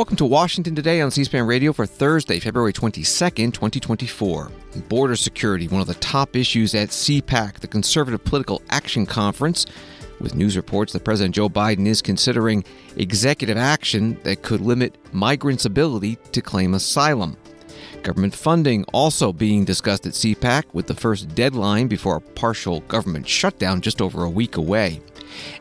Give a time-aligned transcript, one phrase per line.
[0.00, 4.50] Welcome to Washington Today on C SPAN Radio for Thursday, February 22nd, 2024.
[4.88, 9.66] Border security, one of the top issues at CPAC, the Conservative Political Action Conference,
[10.18, 12.64] with news reports that President Joe Biden is considering
[12.96, 17.36] executive action that could limit migrants' ability to claim asylum.
[18.02, 23.28] Government funding also being discussed at CPAC, with the first deadline before a partial government
[23.28, 25.02] shutdown just over a week away.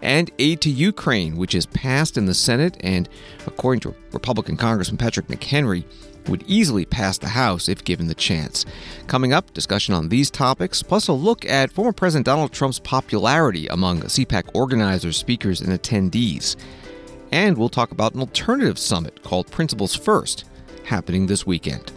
[0.01, 3.09] And aid to Ukraine, which is passed in the Senate and,
[3.45, 5.83] according to Republican Congressman Patrick McHenry,
[6.27, 8.65] would easily pass the House if given the chance.
[9.07, 13.67] Coming up, discussion on these topics, plus a look at former President Donald Trump's popularity
[13.67, 16.55] among CPAC organizers, speakers, and attendees.
[17.31, 20.45] And we'll talk about an alternative summit called Principles First,
[20.85, 21.91] happening this weekend.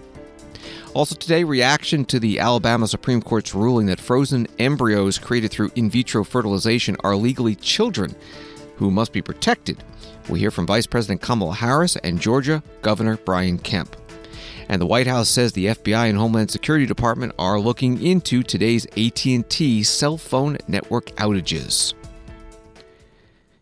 [0.94, 5.88] Also today, reaction to the Alabama Supreme Court's ruling that frozen embryos created through in
[5.88, 8.14] vitro fertilization are legally children
[8.76, 9.82] who must be protected.
[10.28, 13.96] We'll hear from Vice President Kamala Harris and Georgia Governor Brian Kemp.
[14.68, 18.84] And the White House says the FBI and Homeland Security Department are looking into today's
[18.94, 21.94] AT&T cell phone network outages.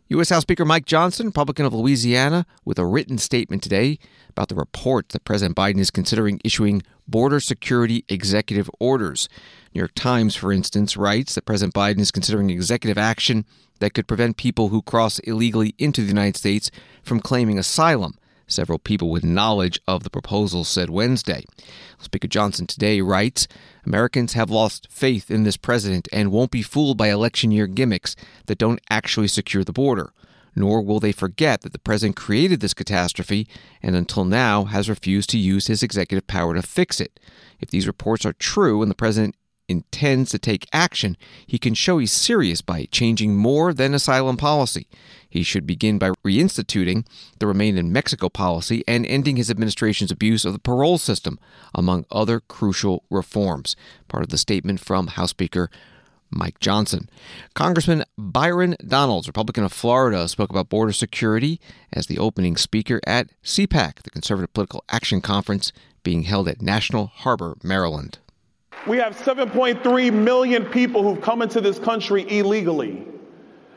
[0.08, 0.30] U.S.
[0.30, 5.10] House Speaker Mike Johnson, Republican of Louisiana, with a written statement today about the report
[5.10, 9.28] that President Biden is considering issuing border security executive orders.
[9.74, 13.44] New York Times, for instance, writes that President Biden is considering executive action
[13.80, 16.70] that could prevent people who cross illegally into the United States
[17.02, 18.16] from claiming asylum.
[18.46, 21.44] Several people with knowledge of the proposal said Wednesday.
[22.00, 23.46] Speaker Johnson today writes
[23.86, 28.16] Americans have lost faith in this president and won't be fooled by election year gimmicks
[28.46, 30.12] that don't actually secure the border.
[30.55, 33.47] Nor will they forget that the president created this catastrophe
[33.83, 37.21] and until now has refused to use his executive power to fix it.
[37.61, 39.37] If these reports are true and the president
[39.71, 41.16] intends to take action,
[41.47, 44.88] he can show he's serious by changing more than asylum policy.
[45.28, 47.06] He should begin by reinstituting
[47.38, 51.38] the Remain in Mexico policy and ending his administration's abuse of the parole system,
[51.72, 53.77] among other crucial reforms.
[54.09, 55.71] Part of the statement from House Speaker
[56.30, 57.08] Mike Johnson.
[57.54, 61.60] Congressman Byron Donalds, Republican of Florida, spoke about border security
[61.92, 67.06] as the opening speaker at CPAC, the Conservative Political Action Conference being held at National
[67.06, 68.19] Harbor, Maryland.
[68.86, 73.06] We have 7.3 million people who've come into this country illegally.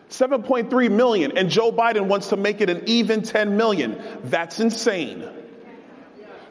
[0.09, 4.01] 7.3 million, and Joe Biden wants to make it an even 10 million.
[4.25, 5.27] That's insane.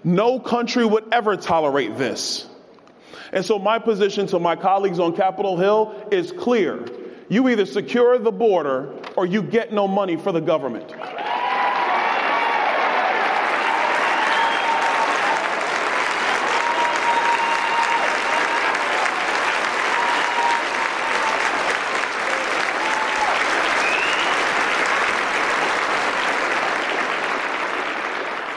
[0.04, 2.46] No country would ever tolerate this.
[3.32, 6.86] And so, my position to my colleagues on Capitol Hill is clear.
[7.28, 10.92] You either secure the border or you get no money for the government.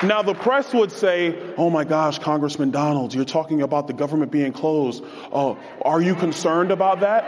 [0.06, 4.32] Now, the press would say, oh my gosh, Congressman Donald, you're talking about the government
[4.32, 5.04] being closed.
[5.32, 7.24] Oh, are you concerned about that?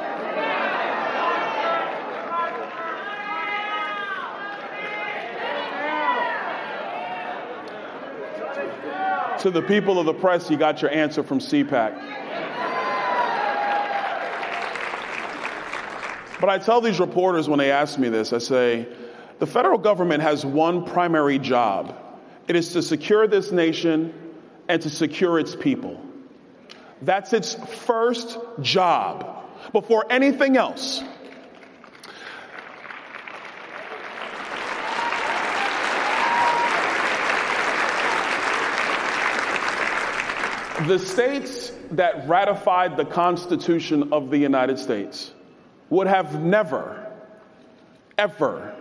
[9.42, 11.96] To the people of the press, you got your answer from CPAC.
[16.40, 18.88] But I tell these reporters when they ask me this, I say,
[19.40, 21.96] the federal government has one primary job
[22.48, 24.14] it is to secure this nation
[24.68, 26.02] and to secure its people.
[27.02, 31.04] That's its first job before anything else.
[40.88, 45.34] The states that ratified the Constitution of the United States
[45.90, 47.12] would have never,
[48.18, 48.77] ever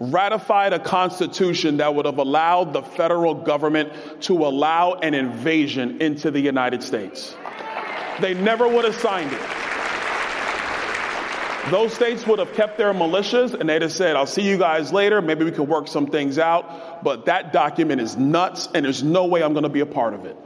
[0.00, 3.92] ratified a constitution that would have allowed the federal government
[4.22, 7.34] to allow an invasion into the United States.
[8.20, 9.40] They never would have signed it.
[11.70, 14.92] Those states would have kept their militias and they'd have said, I'll see you guys
[14.92, 15.20] later.
[15.20, 17.04] Maybe we can work some things out.
[17.04, 20.14] But that document is nuts and there's no way I'm going to be a part
[20.14, 20.36] of it.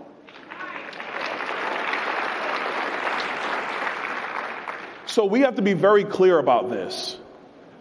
[5.07, 7.17] So we have to be very clear about this.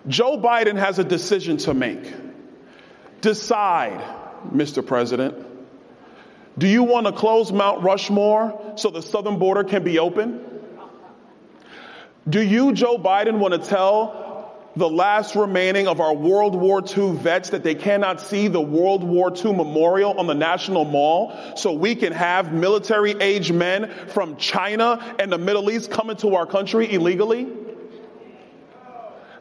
[0.07, 2.13] Joe Biden has a decision to make.
[3.21, 4.01] Decide,
[4.51, 4.85] Mr.
[4.85, 5.47] President.
[6.57, 10.43] Do you want to close Mount Rushmore so the southern border can be open?
[12.27, 14.21] Do you, Joe Biden, want to tell
[14.75, 19.03] the last remaining of our World War II vets that they cannot see the World
[19.03, 24.37] War II memorial on the National Mall so we can have military age men from
[24.37, 27.47] China and the Middle East coming to our country illegally?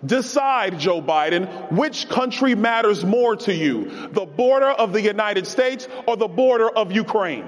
[0.05, 5.89] Decide, Joe Biden, which country matters more to you, the border of the United States
[6.07, 7.45] or the border of Ukraine?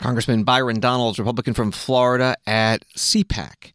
[0.00, 3.72] Congressman Byron Donalds, Republican from Florida, at CPAC.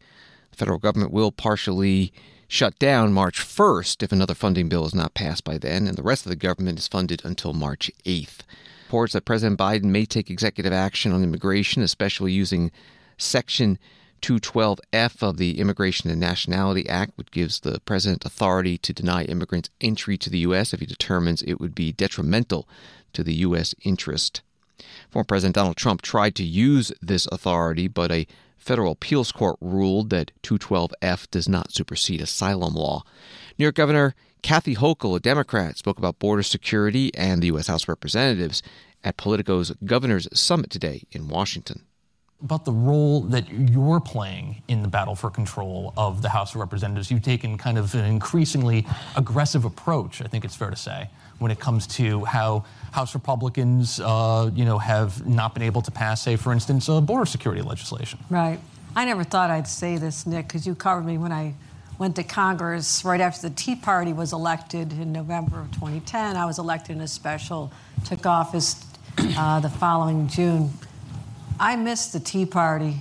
[0.52, 2.12] The federal government will partially
[2.46, 6.02] shut down March 1st if another funding bill is not passed by then, and the
[6.02, 8.40] rest of the government is funded until March 8th.
[8.86, 12.70] Reports that President Biden may take executive action on immigration, especially using
[13.18, 13.78] Section
[14.22, 19.68] 212F of the Immigration and Nationality Act, which gives the president authority to deny immigrants
[19.80, 20.72] entry to the U.S.
[20.72, 22.68] if he determines it would be detrimental
[23.12, 23.74] to the U.S.
[23.82, 24.40] interest.
[25.10, 28.26] Former President Donald Trump tried to use this authority, but a
[28.56, 33.02] federal appeals court ruled that 212F does not supersede asylum law.
[33.58, 37.68] New York Governor Kathy Hochul, a Democrat, spoke about border security and the U.S.
[37.68, 38.62] House of Representatives
[39.04, 41.84] at Politico's Governors Summit today in Washington.
[42.44, 46.60] About the role that you're playing in the battle for control of the House of
[46.60, 48.84] Representatives, you've taken kind of an increasingly
[49.16, 51.08] aggressive approach, I think it's fair to say,
[51.38, 55.90] when it comes to how House Republicans, uh, you know, have not been able to
[55.92, 58.18] pass, say, for instance, uh, border security legislation.
[58.28, 58.58] Right.
[58.96, 61.54] I never thought I'd say this, Nick, because you covered me when I
[61.98, 66.36] went to Congress right after the Tea Party was elected in November of 2010.
[66.36, 67.72] I was elected in a special,
[68.04, 68.84] took office
[69.18, 70.70] uh, the following June.
[71.62, 72.96] I miss the Tea Party.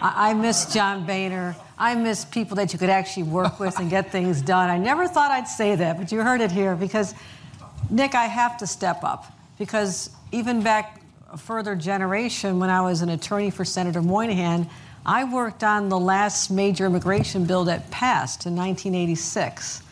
[0.00, 1.54] I, I miss John Boehner.
[1.78, 4.68] I miss people that you could actually work with and get things done.
[4.68, 7.14] I never thought I'd say that, but you heard it here because
[7.88, 11.00] Nick, I have to step up because even back
[11.32, 14.68] a further generation, when I was an attorney for Senator Moynihan,
[15.06, 19.82] I worked on the last major immigration bill that passed in 1986.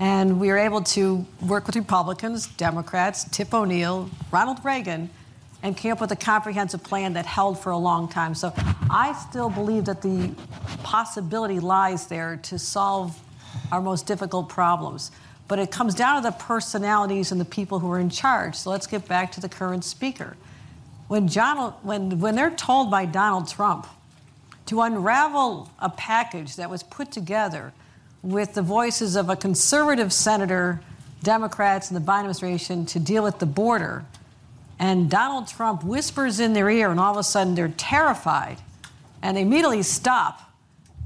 [0.00, 5.10] And we were able to work with Republicans, Democrats, Tip O'Neill, Ronald Reagan,
[5.66, 8.36] and came up with a comprehensive plan that held for a long time.
[8.36, 8.52] So
[8.88, 10.32] I still believe that the
[10.84, 13.18] possibility lies there to solve
[13.72, 15.10] our most difficult problems.
[15.48, 18.54] But it comes down to the personalities and the people who are in charge.
[18.54, 20.36] So let's get back to the current speaker.
[21.08, 23.88] When, John, when, when they're told by Donald Trump
[24.66, 27.72] to unravel a package that was put together
[28.22, 30.80] with the voices of a conservative senator,
[31.24, 34.04] Democrats, and the Biden administration to deal with the border,
[34.78, 38.58] and Donald Trump whispers in their ear, and all of a sudden they're terrified
[39.22, 40.40] and they immediately stop,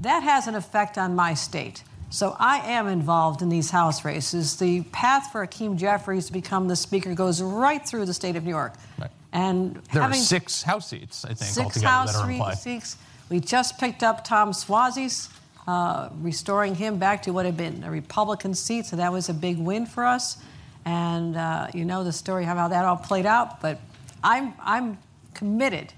[0.01, 1.83] that has an effect on my state.
[2.09, 4.57] So I am involved in these House races.
[4.57, 8.43] The path for Hakeem Jeffries to become the Speaker goes right through the state of
[8.43, 8.73] New York.
[8.99, 9.09] Right.
[9.31, 12.57] And there are six House seats, I think, six altogether House that are implied.
[12.57, 12.97] seats.
[13.29, 15.29] We just picked up Tom Suozzi's,
[15.67, 19.33] uh, restoring him back to what had been a Republican seat, so that was a
[19.33, 20.37] big win for us.
[20.85, 23.79] And uh, you know the story how that all played out, but
[24.23, 24.97] I'm I'm
[25.33, 25.93] committed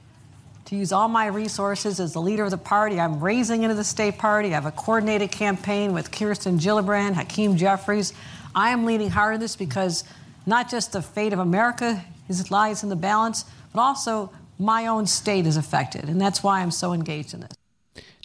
[0.66, 3.00] to use all my resources as the leader of the party.
[3.00, 4.50] I'm raising into the state party.
[4.50, 8.14] I have a coordinated campaign with Kirsten Gillibrand, Hakeem Jeffries.
[8.56, 10.04] I am leading hard on this because
[10.46, 15.06] not just the fate of America is, lies in the balance, but also my own
[15.06, 16.06] state is affected.
[16.06, 17.52] And that's why I'm so engaged in this.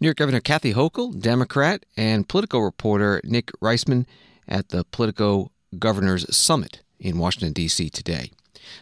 [0.00, 4.06] New York Governor Kathy Hochul, Democrat, and political reporter Nick Reisman
[4.46, 7.90] at the Politico Governors Summit in Washington, D.C.
[7.90, 8.30] today.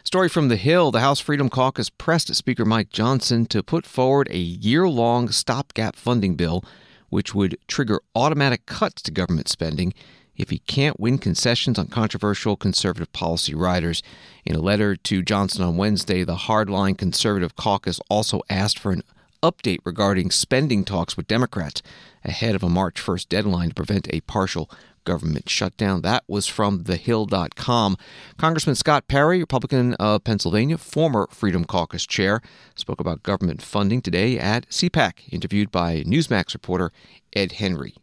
[0.03, 4.27] Story from The Hill The House Freedom Caucus pressed Speaker Mike Johnson to put forward
[4.31, 6.63] a year long stopgap funding bill,
[7.09, 9.93] which would trigger automatic cuts to government spending
[10.35, 14.01] if he can't win concessions on controversial conservative policy riders.
[14.45, 19.03] In a letter to Johnson on Wednesday, the hardline conservative caucus also asked for an
[19.43, 21.81] update regarding spending talks with Democrats
[22.23, 24.69] ahead of a March 1st deadline to prevent a partial
[25.07, 26.01] government shutdown.
[26.01, 27.95] That was from thehill.com.
[28.37, 32.41] Congressman Scott Perry, Republican of Pennsylvania, former Freedom Caucus chair,
[32.75, 36.91] spoke about government funding today at CPAC, interviewed by Newsmax reporter
[37.33, 37.95] Ed Henry.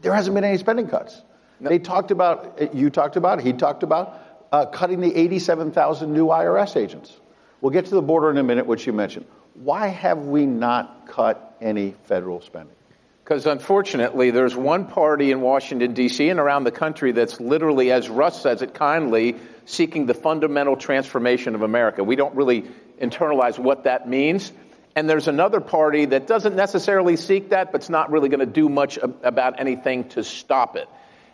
[0.00, 1.22] there hasn't been any spending cuts.
[1.60, 6.76] They talked about, you talked about, he talked about uh, cutting the 87,000 new IRS
[6.76, 7.20] agents.
[7.60, 9.26] We'll get to the border in a minute, which you mentioned.
[9.54, 12.76] Why have we not cut any federal spending?
[13.24, 18.10] Because unfortunately, there's one party in Washington, D.C., and around the country that's literally, as
[18.10, 22.04] Russ says it kindly, seeking the fundamental transformation of America.
[22.04, 22.66] We don't really
[23.00, 24.52] internalize what that means.
[24.94, 28.68] And there's another party that doesn't necessarily seek that, but's not really going to do
[28.68, 30.86] much about anything to stop it.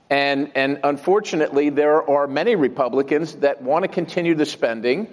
[0.09, 5.09] And, and unfortunately, there are many Republicans that want to continue the spending,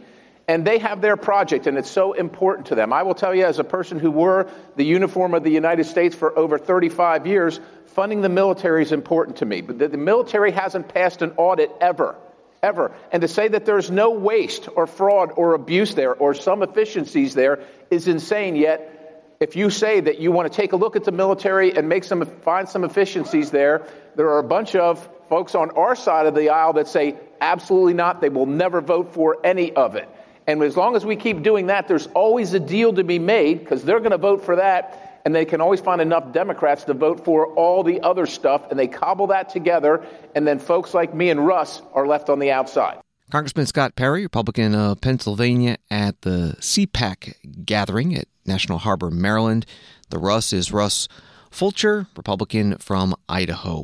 [0.48, 2.94] and they have their project, and it's so important to them.
[2.94, 6.16] I will tell you, as a person who wore the uniform of the United States
[6.16, 9.62] for over 35 years, funding the military is important to me.
[9.62, 12.16] But the, the military hasn't passed an audit ever
[12.64, 12.92] ever.
[13.12, 17.34] And to say that there's no waste or fraud or abuse there or some efficiencies
[17.34, 18.56] there is insane.
[18.56, 21.88] Yet, if you say that you want to take a look at the military and
[21.88, 23.86] make some find some efficiencies there,
[24.16, 27.94] there are a bunch of folks on our side of the aisle that say absolutely
[27.94, 28.22] not.
[28.22, 30.10] They will never vote for any of it.
[30.48, 33.60] And as long as we keep doing that, there's always a deal to be made
[33.60, 36.94] because they're going to vote for that and they can always find enough Democrats to
[36.94, 41.14] vote for all the other stuff, and they cobble that together, and then folks like
[41.14, 42.98] me and Russ are left on the outside.
[43.30, 49.66] Congressman Scott Perry, Republican of Pennsylvania, at the CPAC gathering at National Harbor, Maryland.
[50.12, 51.10] The Russ is Russ
[51.52, 53.84] Fulcher, Republican from Idaho.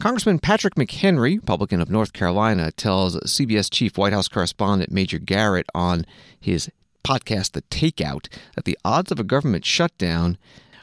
[0.00, 5.66] Congressman Patrick McHenry, Republican of North Carolina, tells CBS Chief White House correspondent Major Garrett
[5.74, 6.04] on
[6.38, 6.70] his
[7.04, 10.38] podcast, The Takeout, that the odds of a government shutdown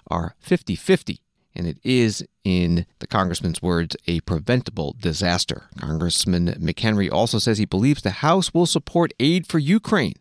[0.09, 1.21] are 50 50.
[1.53, 5.63] And it is, in the congressman's words, a preventable disaster.
[5.77, 10.13] Congressman McHenry also says he believes the House will support aid for Ukraine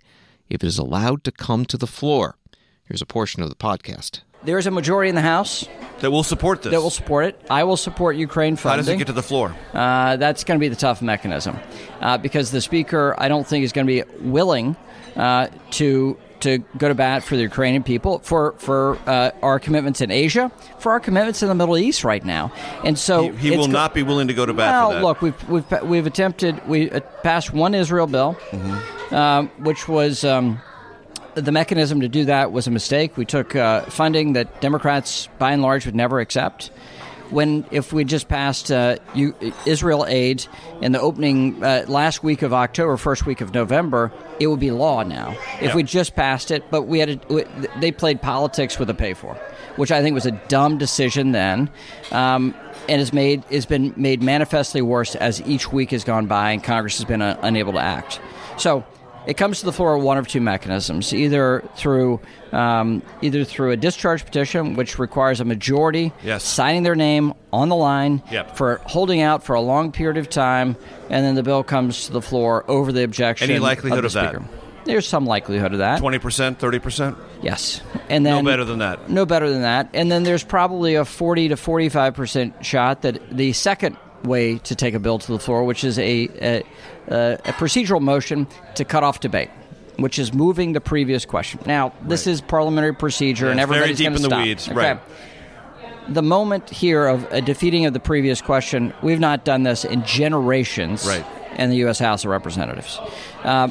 [0.48, 2.36] if it is allowed to come to the floor.
[2.84, 4.22] Here's a portion of the podcast.
[4.42, 5.68] There is a majority in the House
[6.00, 6.72] that will support this.
[6.72, 7.40] That will support it.
[7.50, 8.70] I will support Ukraine funding.
[8.70, 9.54] How does it get to the floor?
[9.74, 11.58] Uh, that's going to be the tough mechanism
[12.00, 14.76] uh, because the Speaker, I don't think, is going to be willing
[15.16, 20.00] uh, to to go to bat for the Ukrainian people, for for uh, our commitments
[20.00, 22.50] in Asia, for our commitments in the Middle East right now,
[22.82, 24.72] and so he, he will go- not be willing to go to bat.
[24.88, 29.14] Well, look, we've we've we've attempted we uh, passed one Israel bill, mm-hmm.
[29.14, 30.24] um, which was.
[30.24, 30.60] Um,
[31.34, 33.16] the mechanism to do that was a mistake.
[33.16, 36.70] We took uh, funding that Democrats, by and large, would never accept
[37.30, 39.34] when if we just passed uh, you,
[39.64, 40.46] Israel aid
[40.82, 44.70] in the opening uh, last week of October, first week of November, it would be
[44.70, 45.30] law now.
[45.56, 45.74] If yep.
[45.74, 49.34] we just passed it, but we had to, they played politics with a pay for,
[49.76, 51.70] which I think was a dumb decision then,
[52.10, 52.54] um,
[52.88, 56.62] and has made has been made manifestly worse as each week has gone by and
[56.62, 58.20] Congress has been uh, unable to act.
[58.56, 58.84] So
[59.26, 62.20] it comes to the floor one of two mechanisms: either through
[62.52, 66.44] um, either through a discharge petition, which requires a majority yes.
[66.44, 68.56] signing their name on the line yep.
[68.56, 70.76] for holding out for a long period of time,
[71.08, 73.50] and then the bill comes to the floor over the objection.
[73.50, 74.42] Any likelihood of, of that?
[74.84, 75.98] There's some likelihood of that.
[75.98, 77.16] Twenty percent, thirty percent.
[77.42, 79.10] Yes, and then no better than that.
[79.10, 83.20] No better than that, and then there's probably a forty to forty-five percent shot that
[83.30, 86.64] the second way to take a bill to the floor, which is a, a,
[87.08, 89.50] a procedural motion to cut off debate
[90.00, 91.60] which is moving the previous question.
[91.66, 92.32] Now, this right.
[92.32, 94.44] is parliamentary procedure, yeah, and everybody's very deep in the stop.
[94.44, 94.76] weeds, okay.
[94.76, 95.00] right?
[96.08, 100.04] The moment here of a defeating of the previous question, we've not done this in
[100.04, 101.24] generations right.
[101.58, 101.98] in the U.S.
[101.98, 102.98] House of Representatives.
[103.44, 103.68] Uh,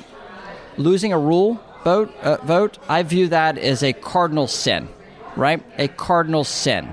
[0.77, 4.87] losing a rule vote, uh, vote, I view that as a cardinal sin,
[5.35, 5.63] right?
[5.77, 6.89] A cardinal sin.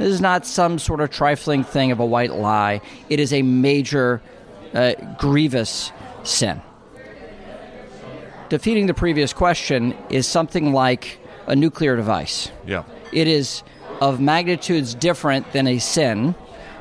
[0.00, 2.80] This is not some sort of trifling thing of a white lie.
[3.10, 4.22] It is a major,
[4.72, 5.92] uh, grievous
[6.22, 6.62] sin.
[8.48, 12.50] Defeating the previous question is something like a nuclear device.
[12.66, 12.84] Yeah.
[13.12, 13.62] It is
[14.00, 16.34] of magnitudes different than a sin.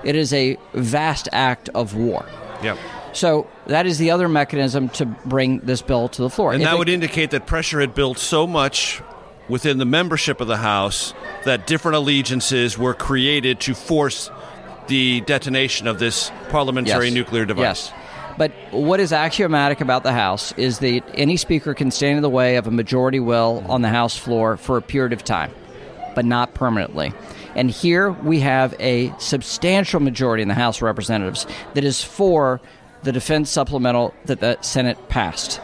[0.05, 2.25] It is a vast act of war.
[2.63, 2.77] Yeah.
[3.11, 6.53] So that is the other mechanism to bring this bill to the floor.
[6.53, 9.01] And if that it, would indicate that pressure had built so much
[9.49, 11.13] within the membership of the House
[11.43, 14.29] that different allegiances were created to force
[14.87, 17.13] the detonation of this parliamentary yes.
[17.13, 17.91] nuclear device.
[17.91, 17.93] Yes.
[18.37, 22.29] But what is axiomatic about the House is that any speaker can stand in the
[22.29, 25.51] way of a majority will on the House floor for a period of time,
[26.15, 27.11] but not permanently.
[27.55, 32.61] And here we have a substantial majority in the House of Representatives that is for
[33.03, 35.59] the defense supplemental that the Senate passed.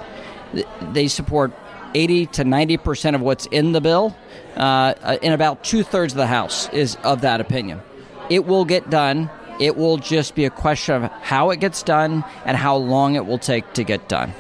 [0.92, 1.54] They support
[1.96, 4.16] 80 to 90 percent of what's in the bill,
[4.56, 7.82] uh, and about two thirds of the House is of that opinion.
[8.30, 9.30] It will get done.
[9.60, 13.26] It will just be a question of how it gets done and how long it
[13.26, 14.34] will take to get done.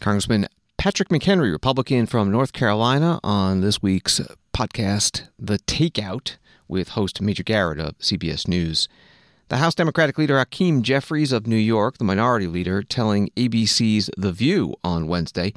[0.00, 0.48] Congressman
[0.78, 4.20] Patrick McHenry, Republican from North Carolina, on this week's
[4.54, 6.36] podcast, The Takeout,
[6.68, 8.88] with host Major Garrett of CBS News.
[9.48, 14.32] The House Democratic leader Hakeem Jeffries of New York, the minority leader, telling ABC's The
[14.32, 15.52] View on Wednesday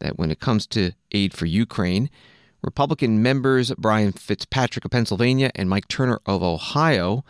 [0.00, 2.10] that when it comes to aid for Ukraine,
[2.62, 7.24] Republican members Brian Fitzpatrick of Pennsylvania and Mike Turner of Ohio,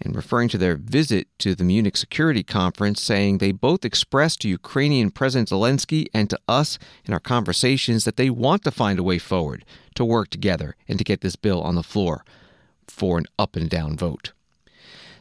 [0.00, 4.48] and referring to their visit to the Munich Security Conference, saying they both expressed to
[4.48, 9.02] Ukrainian President Zelensky and to us in our conversations that they want to find a
[9.02, 12.24] way forward to work together and to get this bill on the floor
[12.88, 14.32] for an up and down vote.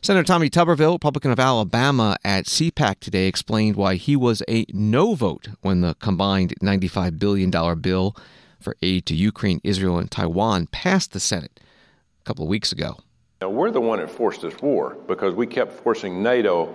[0.01, 5.13] Senator Tommy Tuberville, Republican of Alabama, at CPAC today explained why he was a no
[5.13, 7.51] vote when the combined $95 billion
[7.81, 8.15] bill
[8.61, 12.97] for aid to Ukraine, Israel, and Taiwan passed the Senate a couple of weeks ago.
[13.41, 16.73] Now, we're the one that forced this war because we kept forcing NATO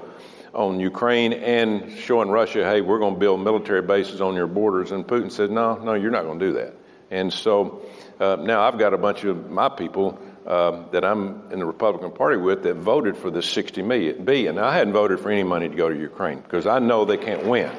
[0.52, 4.92] on Ukraine and showing Russia, hey, we're going to build military bases on your borders.
[4.92, 6.74] And Putin said, no, no, you're not going to do that.
[7.10, 7.82] And so
[8.20, 12.10] uh, now I've got a bunch of my people um, that I'm in the Republican
[12.12, 15.68] Party with that voted for this 60 million B, I hadn't voted for any money
[15.68, 17.70] to go to Ukraine because I know they can't win.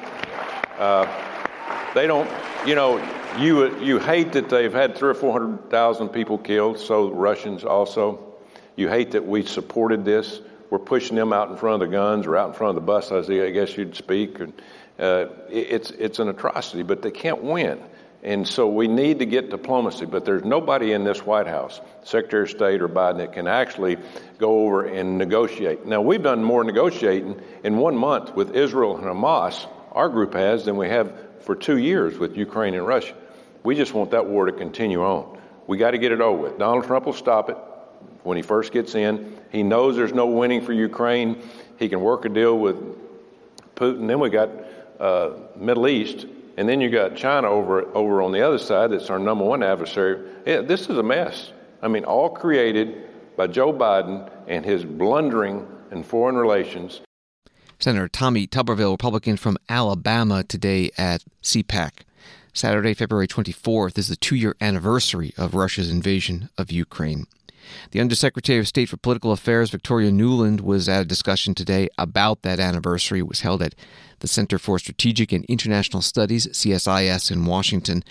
[0.80, 2.30] Uh, they don't,
[2.66, 2.98] you know,
[3.40, 6.80] you you hate that they've had three or four hundred thousand people killed.
[6.80, 8.36] So Russians also,
[8.76, 10.42] you hate that we supported this.
[10.70, 12.82] We're pushing them out in front of the guns or out in front of the
[12.82, 14.42] bus, I guess you'd speak.
[14.98, 17.80] Uh, it's it's an atrocity, but they can't win.
[18.26, 22.46] And so we need to get diplomacy, but there's nobody in this White House, Secretary
[22.46, 23.98] of State or Biden, that can actually
[24.40, 25.86] go over and negotiate.
[25.86, 30.66] Now, we've done more negotiating in one month with Israel and Hamas, our group has,
[30.66, 33.14] than we have for two years with Ukraine and Russia.
[33.64, 35.40] We just want that war to continue on.
[35.68, 36.58] We got to get it over with.
[36.58, 37.58] Donald Trump will stop it
[38.24, 39.38] when he first gets in.
[39.52, 41.44] He knows there's no winning for Ukraine.
[41.78, 42.76] He can work a deal with
[43.76, 44.08] Putin.
[44.08, 44.50] Then we got
[45.00, 46.26] uh, Middle East
[46.58, 48.92] and then you got China over over on the other side.
[48.92, 50.20] That's our number one adversary.
[50.46, 51.52] Yeah, this is a mess.
[51.82, 53.04] I mean, all created
[53.36, 57.02] by Joe Biden and his blundering in foreign relations.
[57.80, 61.92] Senator Tommy Tuberville, Republican from Alabama, today at CPAC.
[62.54, 67.26] Saturday, February 24th, is the two year anniversary of Russia's invasion of Ukraine.
[67.92, 72.42] The Undersecretary of State for Political Affairs, Victoria Nuland, was at a discussion today about
[72.42, 73.20] that anniversary.
[73.20, 73.76] It was held at
[74.20, 78.04] the Center for Strategic and International Studies, CSIS, in Washington.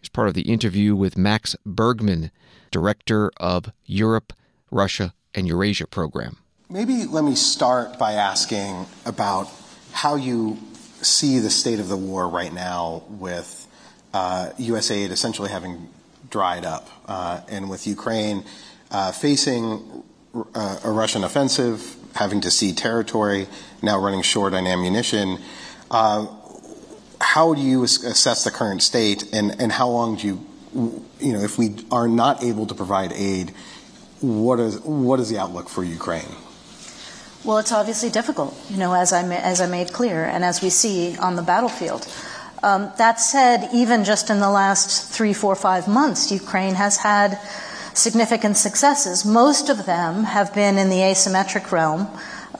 [0.00, 2.30] Was part of the interview with Max Bergman,
[2.70, 4.32] Director of Europe,
[4.70, 6.38] Russia, and Eurasia Program.
[6.68, 9.48] Maybe let me start by asking about
[9.92, 10.58] how you
[11.02, 13.66] see the state of the war right now with
[14.14, 14.90] uh, U.S.
[14.90, 15.88] aid essentially having
[16.30, 18.44] dried up, uh, and with Ukraine
[18.92, 20.04] uh, facing
[20.54, 23.48] uh, a Russian offensive, having to cede territory,
[23.82, 25.38] now running short on ammunition.
[25.90, 26.26] Uh,
[27.20, 31.40] how do you assess the current state, and, and how long do you, you know,
[31.40, 33.50] if we are not able to provide aid,
[34.20, 36.36] what is what is the outlook for Ukraine?
[37.44, 40.70] Well, it's obviously difficult, you know, as I as I made clear, and as we
[40.70, 42.06] see on the battlefield.
[42.62, 47.36] Um, that said, even just in the last three, four, five months, Ukraine has had
[47.94, 49.24] significant successes.
[49.24, 52.08] Most of them have been in the asymmetric realm.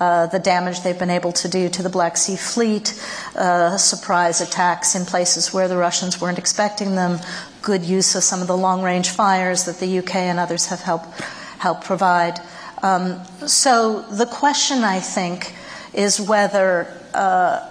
[0.01, 3.01] Uh, the damage they've been able to do to the Black Sea Fleet,
[3.37, 7.21] uh, surprise attacks in places where the Russians weren't expecting them,
[7.61, 10.81] good use of some of the long range fires that the UK and others have
[10.81, 11.21] helped,
[11.59, 12.41] helped provide.
[12.83, 15.55] Um, so the question, I think,
[15.95, 17.65] is whether, uh,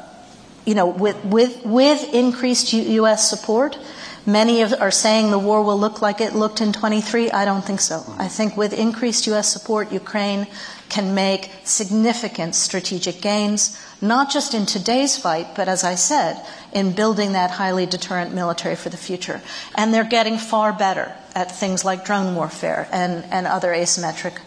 [0.65, 3.29] you know, with, with, with increased U- U.S.
[3.29, 3.77] support,
[4.25, 7.31] Many of, are saying the war will look like it looked in 23.
[7.31, 8.03] I don't think so.
[8.19, 9.51] I think with increased U.S.
[9.51, 10.47] support, Ukraine
[10.89, 16.91] can make significant strategic gains, not just in today's fight, but as I said, in
[16.91, 19.41] building that highly deterrent military for the future.
[19.73, 24.37] And they're getting far better at things like drone warfare and, and other asymmetric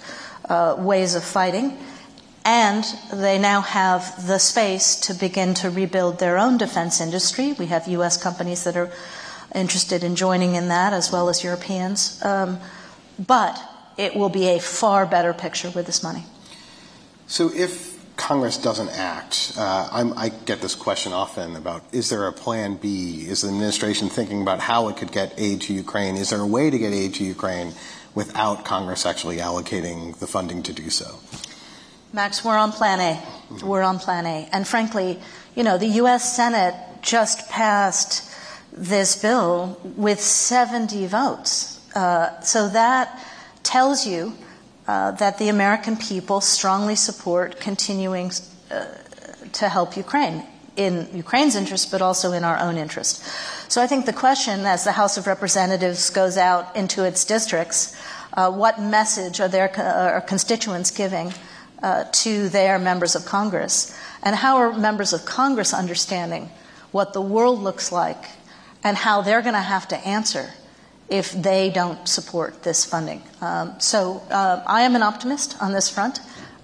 [0.48, 1.76] uh, ways of fighting.
[2.44, 7.54] And they now have the space to begin to rebuild their own defense industry.
[7.54, 8.22] We have U.S.
[8.22, 8.90] companies that are
[9.54, 12.22] interested in joining in that, as well as Europeans.
[12.24, 12.58] Um,
[13.18, 13.60] but
[13.96, 16.24] it will be a far better picture with this money.
[17.26, 22.32] So if Congress doesn't act, uh, i get this question often about is there a
[22.32, 23.24] plan B?
[23.26, 26.16] Is the administration thinking about how it could get aid to Ukraine?
[26.16, 27.72] Is there a way to get aid to Ukraine
[28.14, 31.18] without Congress actually allocating the funding to do so?
[32.12, 33.14] Max, we're on plan A.
[33.14, 33.66] Mm-hmm.
[33.66, 34.48] We're on plan A.
[34.52, 35.18] And frankly,
[35.56, 36.36] you know, the U.S.
[36.36, 38.30] Senate just passed
[38.74, 41.80] this bill with 70 votes.
[41.94, 43.18] Uh, so that
[43.62, 44.34] tells you
[44.86, 48.30] uh, that the American people strongly support continuing
[48.70, 48.84] uh,
[49.52, 50.42] to help Ukraine
[50.76, 53.24] in Ukraine's interest, but also in our own interest.
[53.68, 57.96] So I think the question, as the House of Representatives goes out into its districts,
[58.32, 61.32] uh, what message are their are constituents giving
[61.82, 63.96] uh, to their members of Congress?
[64.22, 66.50] And how are members of Congress understanding
[66.90, 68.24] what the world looks like
[68.84, 70.50] and how they're going to have to answer
[71.08, 73.22] if they don't support this funding?
[73.40, 76.20] Um, so uh, I am an optimist on this front.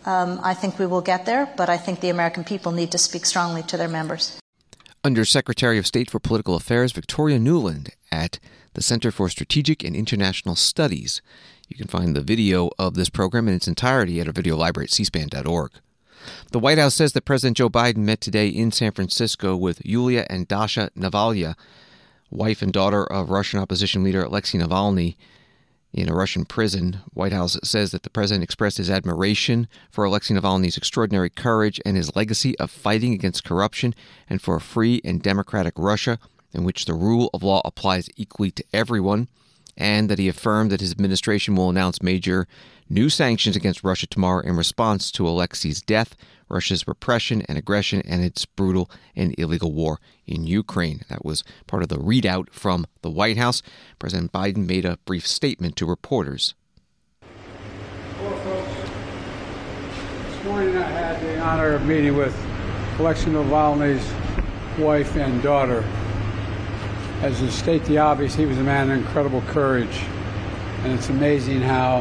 [0.07, 2.99] Um, I think we will get there, but I think the American people need to
[2.99, 4.39] speak strongly to their members.
[5.03, 8.39] Under Secretary of State for Political Affairs Victoria Nuland at
[8.75, 11.23] the Center for Strategic and International Studies.
[11.69, 14.87] You can find the video of this program in its entirety at our video library
[14.87, 15.73] at cspan.org.
[16.53, 20.27] The White House says that President Joe Biden met today in San Francisco with Yulia
[20.29, 21.55] and Dasha Navalny,
[22.31, 25.17] wife and daughter of Russian opposition leader Alexei Navalny,
[25.93, 27.01] in a Russian prison.
[27.13, 31.97] White House says that the president expressed his admiration for Alexei Navalny's extraordinary courage and
[31.97, 33.95] his legacy of fighting against corruption
[34.29, 36.19] and for a free and democratic Russia
[36.53, 39.29] in which the rule of law applies equally to everyone,
[39.81, 42.47] and that he affirmed that his administration will announce major
[42.89, 46.15] new sanctions against Russia tomorrow in response to Alexei's death,
[46.51, 51.01] Russia's repression and aggression, and its brutal and illegal war in Ukraine.
[51.09, 53.63] That was part of the readout from the White House.
[53.99, 56.55] President Biden made a brief statement to reporters.
[58.19, 58.91] Hello, folks.
[60.29, 62.37] This morning I had the honor of meeting with
[62.99, 65.83] Alexei Navalny's wife and daughter.
[67.23, 70.01] As to state the obvious, he was a man of incredible courage,
[70.83, 72.01] and it's amazing how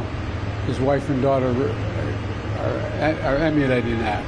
[0.65, 1.49] his wife and daughter
[2.60, 4.23] are, are emulating that.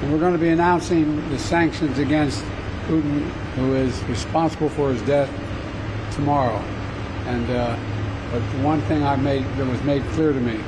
[0.00, 2.44] And we're going to be announcing the sanctions against
[2.86, 3.22] Putin,
[3.56, 5.28] who is responsible for his death,
[6.14, 6.58] tomorrow.
[7.26, 7.76] And uh,
[8.30, 10.60] but one thing I made that was made clear to me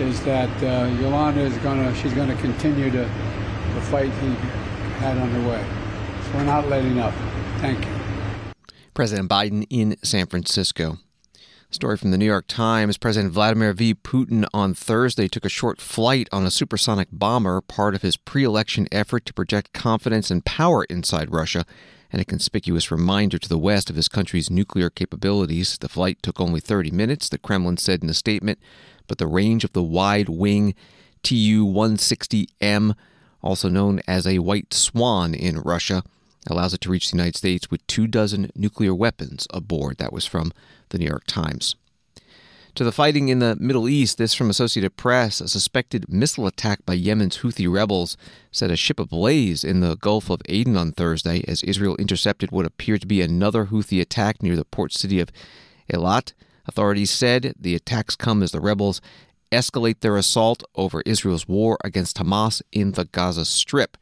[0.00, 3.10] is that uh, Yolanda is going to she's going to continue to
[3.74, 4.34] the fight he
[4.98, 5.62] had underway.
[6.24, 7.12] So we're not letting up.
[7.58, 8.03] Thank you.
[8.94, 10.98] President Biden in San Francisco.
[11.68, 13.92] Story from the New York Times President Vladimir V.
[13.92, 18.44] Putin on Thursday took a short flight on a supersonic bomber, part of his pre
[18.44, 21.64] election effort to project confidence and power inside Russia,
[22.12, 25.76] and a conspicuous reminder to the West of his country's nuclear capabilities.
[25.76, 28.60] The flight took only 30 minutes, the Kremlin said in a statement,
[29.08, 30.76] but the range of the wide wing
[31.24, 32.94] Tu 160M,
[33.42, 36.04] also known as a White Swan in Russia,
[36.46, 39.98] allows it to reach the United States with two dozen nuclear weapons aboard.
[39.98, 40.52] That was from
[40.90, 41.76] the New York Times.
[42.76, 45.40] To the fighting in the Middle East, this from Associated Press.
[45.40, 48.16] A suspected missile attack by Yemen's Houthi rebels
[48.50, 52.66] set a ship ablaze in the Gulf of Aden on Thursday as Israel intercepted what
[52.66, 55.30] appeared to be another Houthi attack near the port city of
[55.92, 56.32] Eilat.
[56.66, 59.00] Authorities said the attacks come as the rebels
[59.52, 63.96] escalate their assault over Israel's war against Hamas in the Gaza Strip.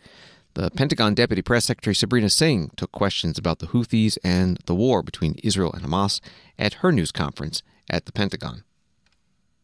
[0.55, 5.03] The Pentagon Deputy Press Secretary Sabrina Singh took questions about the Houthis and the war
[5.03, 6.21] between Israel and Hamas
[6.59, 8.63] at her news conference at the Pentagon.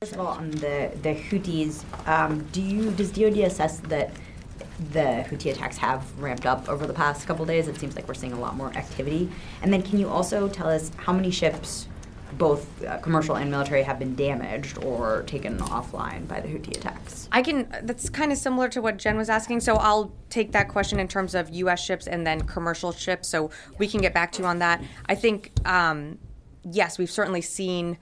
[0.01, 4.12] First of all, on the, the Houthis, um, do you does DoD assess that
[4.92, 7.68] the Houthi attacks have ramped up over the past couple days?
[7.68, 9.29] It seems like we're seeing a lot more activity.
[9.61, 11.87] And then, can you also tell us how many ships
[12.38, 17.29] both uh, commercial and military have been damaged or taken offline by the Houthi attacks.
[17.33, 17.68] I can.
[17.83, 19.61] That's kind of similar to what Jen was asking.
[19.61, 21.85] So I'll take that question in terms of U.S.
[21.85, 23.29] ships and then commercial ships.
[23.29, 24.83] So we can get back to you on that.
[25.07, 26.18] I think um,
[26.62, 27.98] yes, we've certainly seen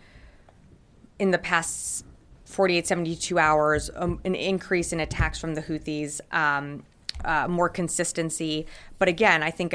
[1.19, 2.05] in the past
[2.45, 6.21] 48, 72 hours um, an increase in attacks from the Houthis.
[6.33, 6.85] Um,
[7.25, 8.67] uh, more consistency,
[8.99, 9.75] but again, I think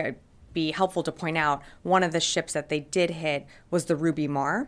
[0.53, 3.95] be helpful to point out one of the ships that they did hit was the
[3.95, 4.67] Ruby Mar,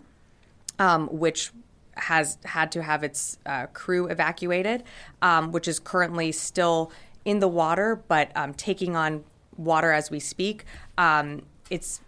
[0.79, 1.51] um, which
[1.95, 4.83] has had to have its uh, crew evacuated,
[5.21, 6.91] um, which is currently still
[7.25, 9.23] in the water but um, taking on
[9.57, 10.65] water as we speak.
[10.97, 12.01] Um, it's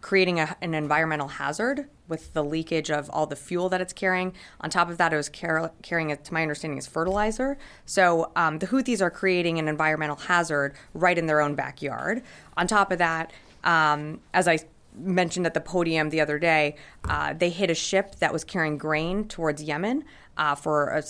[0.00, 4.32] creating a, an environmental hazard with the leakage of all the fuel that it's carrying.
[4.60, 7.58] On top of that, it was car- carrying, to my understanding, as fertilizer.
[7.84, 12.22] So um, the Houthis are creating an environmental hazard right in their own backyard.
[12.56, 13.32] On top of that,
[13.64, 14.60] um, as I
[14.98, 18.78] mentioned at the podium the other day, uh, they hit a ship that was carrying
[18.78, 20.04] grain towards Yemen.
[20.38, 21.02] Uh, for a,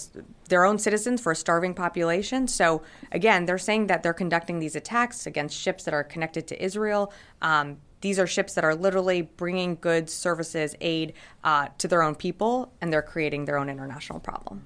[0.50, 2.46] their own citizens, for a starving population.
[2.46, 6.64] So, again, they're saying that they're conducting these attacks against ships that are connected to
[6.64, 7.12] Israel.
[7.42, 12.14] Um, these are ships that are literally bringing goods, services, aid uh, to their own
[12.14, 14.62] people, and they're creating their own international problem.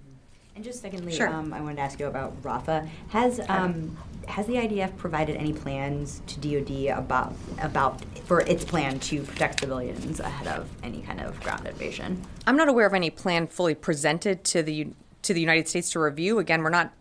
[0.54, 1.26] And just secondly, sure.
[1.28, 2.86] um, I wanted to ask you about Rafah.
[3.08, 3.96] Has um,
[4.28, 9.60] has the IDF provided any plans to DoD about about for its plan to protect
[9.60, 12.22] civilians ahead of any kind of ground invasion?
[12.46, 14.88] I'm not aware of any plan fully presented to the
[15.22, 16.40] to the United States to review.
[16.40, 16.92] Again, we're not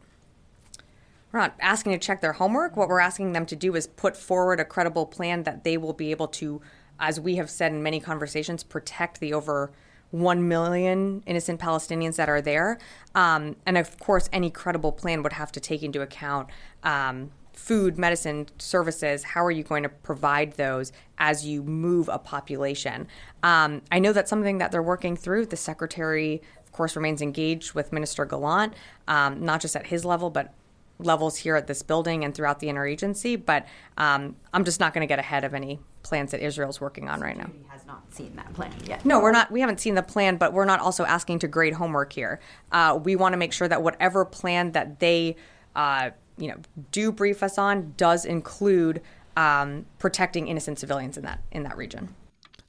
[1.31, 2.75] we're not asking to check their homework.
[2.75, 5.93] What we're asking them to do is put forward a credible plan that they will
[5.93, 6.61] be able to,
[6.99, 9.71] as we have said in many conversations, protect the over
[10.11, 12.79] 1 million innocent Palestinians that are there.
[13.13, 16.49] Um, and of course, any credible plan would have to take into account
[16.83, 19.23] um, food, medicine, services.
[19.23, 23.07] How are you going to provide those as you move a population?
[23.43, 25.47] Um, I know that's something that they're working through.
[25.47, 28.73] The secretary, of course, remains engaged with Minister Gallant,
[29.07, 30.53] um, not just at his level, but
[30.99, 33.43] levels here at this building and throughout the interagency.
[33.43, 33.65] But
[33.97, 37.21] um, I'm just not going to get ahead of any plans that Israel's working on
[37.21, 37.49] right now.
[37.69, 39.05] Has not seen that plan yet.
[39.05, 39.51] No, we're not.
[39.51, 42.39] We haven't seen the plan, but we're not also asking to grade homework here.
[42.71, 45.35] Uh, we want to make sure that whatever plan that they,
[45.75, 46.57] uh, you know,
[46.91, 49.01] do brief us on does include
[49.37, 52.15] um, protecting innocent civilians in that in that region.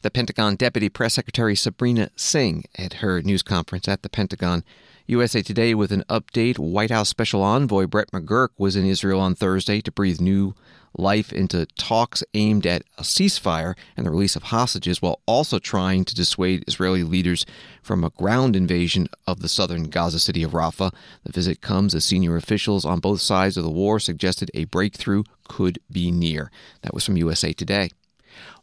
[0.03, 4.65] The Pentagon Deputy Press Secretary Sabrina Singh at her news conference at the Pentagon.
[5.11, 6.57] USA Today with an update.
[6.57, 10.55] White House Special Envoy Brett McGurk was in Israel on Thursday to breathe new
[10.97, 16.05] life into talks aimed at a ceasefire and the release of hostages while also trying
[16.05, 17.45] to dissuade Israeli leaders
[17.83, 20.95] from a ground invasion of the southern Gaza city of Rafah.
[21.25, 25.25] The visit comes as senior officials on both sides of the war suggested a breakthrough
[25.49, 26.53] could be near.
[26.83, 27.91] That was from USA Today.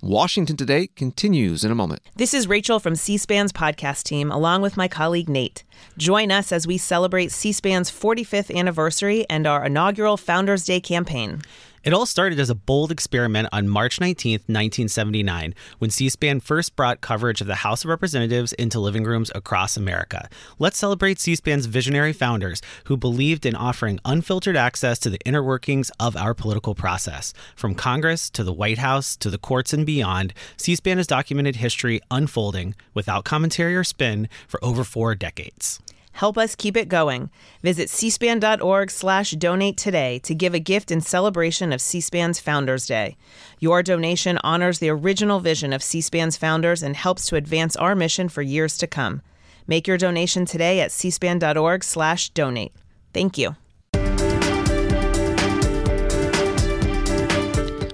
[0.01, 2.01] Washington Today continues in a moment.
[2.15, 5.63] This is Rachel from C SPAN's podcast team, along with my colleague Nate.
[5.97, 11.41] Join us as we celebrate C SPAN's 45th anniversary and our inaugural Founders Day campaign.
[11.87, 16.75] It all started as a bold experiment on March 19, 1979, when C SPAN first
[16.75, 20.27] brought coverage of the House of Representatives into living rooms across America.
[20.59, 25.41] Let's celebrate C SPAN's visionary founders who believed in offering unfiltered access to the inner
[25.41, 27.33] workings of our political process.
[27.55, 31.55] From Congress to the White House to the courts and beyond, C SPAN has documented
[31.55, 35.79] history unfolding without commentary or spin for over four decades.
[36.17, 37.29] Help us keep it going.
[37.61, 43.17] Visit cspan.org slash donate today to give a gift in celebration of C-SPAN's Founders Day.
[43.59, 48.29] Your donation honors the original vision of C-SPAN's founders and helps to advance our mission
[48.29, 49.21] for years to come.
[49.67, 52.73] Make your donation today at cspan.org slash donate.
[53.13, 53.55] Thank you.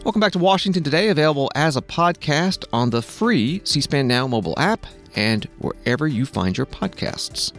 [0.06, 4.28] Welcome back to Washington Today, available as a podcast on the free C SPAN Now
[4.28, 7.52] mobile app and wherever you find your podcasts.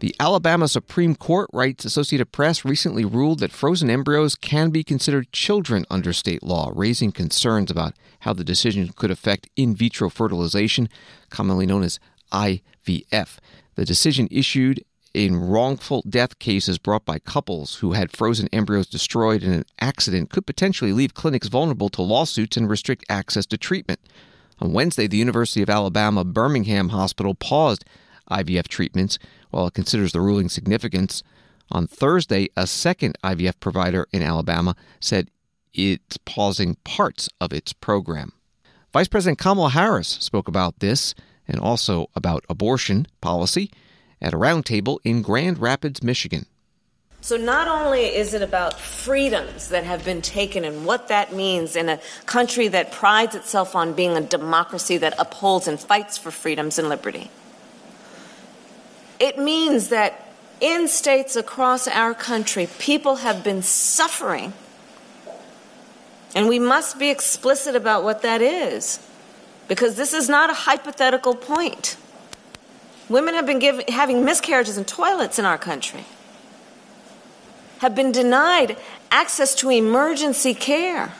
[0.00, 5.32] The Alabama Supreme Court, writes Associated Press, recently ruled that frozen embryos can be considered
[5.32, 10.88] children under state law, raising concerns about how the decision could affect in vitro fertilization,
[11.30, 11.98] commonly known as
[12.30, 13.38] IVF.
[13.74, 14.84] The decision issued
[15.14, 20.30] in wrongful death cases brought by couples who had frozen embryos destroyed in an accident
[20.30, 23.98] could potentially leave clinics vulnerable to lawsuits and restrict access to treatment.
[24.60, 27.84] On Wednesday, the University of Alabama Birmingham Hospital paused
[28.30, 29.18] IVF treatments
[29.50, 31.22] while it considers the ruling significance.
[31.70, 35.30] On Thursday, a second IVF provider in Alabama said
[35.74, 38.32] it's pausing parts of its program.
[38.92, 41.14] Vice President Kamala Harris spoke about this
[41.46, 43.70] and also about abortion policy
[44.20, 46.46] at a roundtable in Grand Rapids, Michigan.
[47.20, 51.74] So, not only is it about freedoms that have been taken and what that means
[51.74, 56.30] in a country that prides itself on being a democracy that upholds and fights for
[56.30, 57.28] freedoms and liberty,
[59.20, 64.52] it means that in states across our country, people have been suffering.
[66.34, 69.00] And we must be explicit about what that is,
[69.66, 71.96] because this is not a hypothetical point.
[73.08, 76.04] Women have been having miscarriages in toilets in our country,
[77.78, 78.76] have been denied
[79.10, 81.14] access to emergency care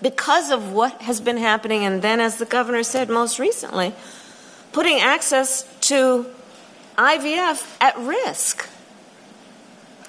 [0.00, 1.84] because of what has been happening.
[1.84, 3.94] And then, as the governor said most recently,
[4.72, 6.26] putting access to
[7.02, 8.68] IVF at risk.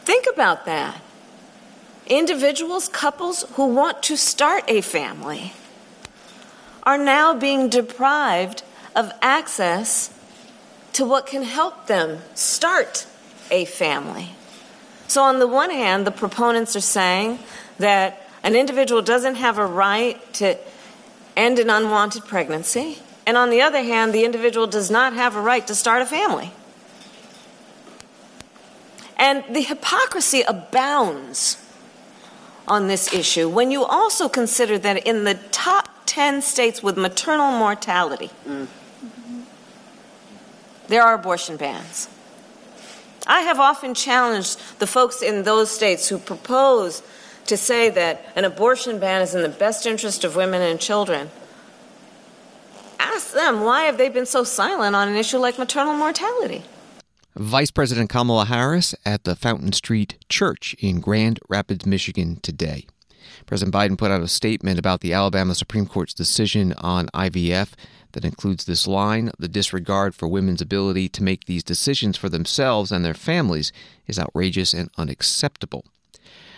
[0.05, 1.01] Think about that.
[2.05, 5.53] Individuals, couples who want to start a family
[6.83, 8.61] are now being deprived
[8.95, 10.13] of access
[10.91, 13.07] to what can help them start
[13.49, 14.29] a family.
[15.07, 17.39] So, on the one hand, the proponents are saying
[17.79, 20.59] that an individual doesn't have a right to
[21.35, 25.41] end an unwanted pregnancy, and on the other hand, the individual does not have a
[25.41, 26.51] right to start a family.
[29.17, 31.57] And the hypocrisy abounds
[32.67, 37.51] on this issue when you also consider that in the top 10 states with maternal
[37.51, 38.67] mortality, mm.
[40.87, 42.07] there are abortion bans.
[43.25, 47.01] I have often challenged the folks in those states who propose
[47.45, 51.29] to say that an abortion ban is in the best interest of women and children.
[52.99, 56.63] Ask them why have they been so silent on an issue like maternal mortality?
[57.35, 62.85] Vice President Kamala Harris at the Fountain Street Church in Grand Rapids, Michigan today.
[63.47, 67.71] President Biden put out a statement about the Alabama Supreme Court's decision on IVF
[68.11, 72.91] that includes this line The disregard for women's ability to make these decisions for themselves
[72.91, 73.71] and their families
[74.05, 75.85] is outrageous and unacceptable.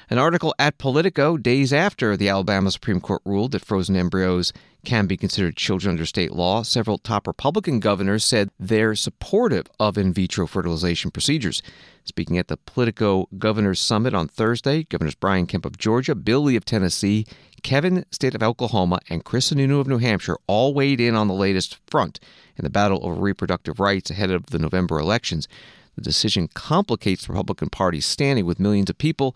[0.08, 4.54] An article at Politico days after the Alabama Supreme Court ruled that frozen embryos
[4.86, 9.98] can be considered children under state law, several top Republican governors said they're supportive of
[9.98, 11.63] in vitro fertilization procedures.
[12.04, 16.56] Speaking at the Politico Governors Summit on Thursday, Governors Brian Kemp of Georgia, Bill Lee
[16.56, 17.26] of Tennessee,
[17.63, 21.34] Kevin Stitt of Oklahoma, and Chris Sununu of New Hampshire all weighed in on the
[21.34, 22.20] latest front
[22.56, 25.48] in the battle over reproductive rights ahead of the November elections.
[25.96, 29.36] The decision complicates the Republican Party's standing with millions of people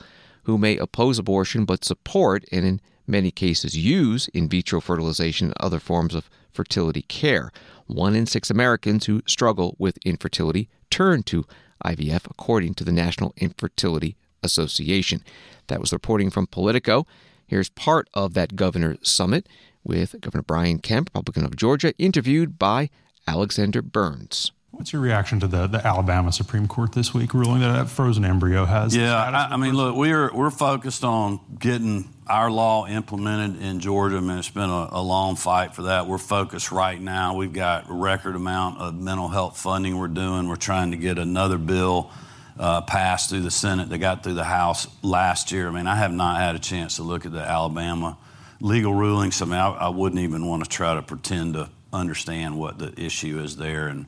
[0.49, 5.53] who may oppose abortion but support and in many cases use in vitro fertilization and
[5.59, 7.51] other forms of fertility care.
[7.85, 11.45] One in six Americans who struggle with infertility turn to
[11.85, 15.23] IVF, according to the National Infertility Association.
[15.67, 17.05] That was reporting from Politico.
[17.45, 19.47] Here's part of that governor summit
[19.83, 22.89] with Governor Brian Kemp, Republican of Georgia, interviewed by
[23.27, 24.51] Alexander Burns.
[24.71, 28.23] What's your reaction to the, the Alabama Supreme Court this week ruling that a frozen
[28.23, 28.95] embryo has?
[28.95, 34.17] Yeah, I, I mean, look, we're we're focused on getting our law implemented in Georgia.
[34.17, 36.07] I mean, it's been a, a, long fight for that.
[36.07, 37.35] We're focused right now.
[37.35, 40.47] We've got a record amount of mental health funding we're doing.
[40.47, 42.11] We're trying to get another bill
[42.59, 45.67] uh, passed through the Senate that got through the House last year.
[45.67, 48.17] I mean, I have not had a chance to look at the Alabama
[48.61, 49.41] legal rulings.
[49.41, 52.93] I mean, I, I wouldn't even want to try to pretend to understand what the
[53.01, 54.05] issue is there and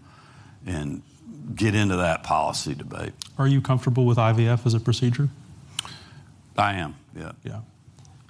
[0.66, 1.02] and
[1.56, 3.14] get into that policy debate.
[3.38, 5.30] Are you comfortable with IVF as a procedure?
[6.58, 6.96] I am.
[7.16, 7.32] Yeah.
[7.44, 7.62] Yeah.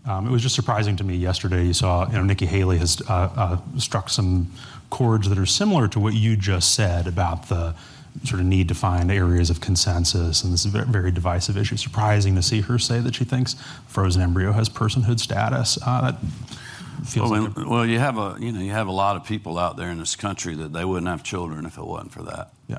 [0.06, 1.65] Um, it was just surprising to me yesterday.
[1.65, 4.52] You saw, you know, Nikki Haley has uh, uh, struck some
[4.89, 7.76] chords that are similar to what you just said about the
[8.24, 11.78] sort of need to find areas of consensus and this very divisive issue.
[11.78, 13.56] Surprising to see her say that she thinks
[13.88, 15.78] frozen embryo has personhood status.
[15.86, 16.15] Uh, that
[17.06, 19.25] feels well, like a- well, you have a you know you have a lot of
[19.25, 22.23] people out there in this country that they wouldn't have children if it wasn't for
[22.23, 22.51] that.
[22.67, 22.77] Yeah.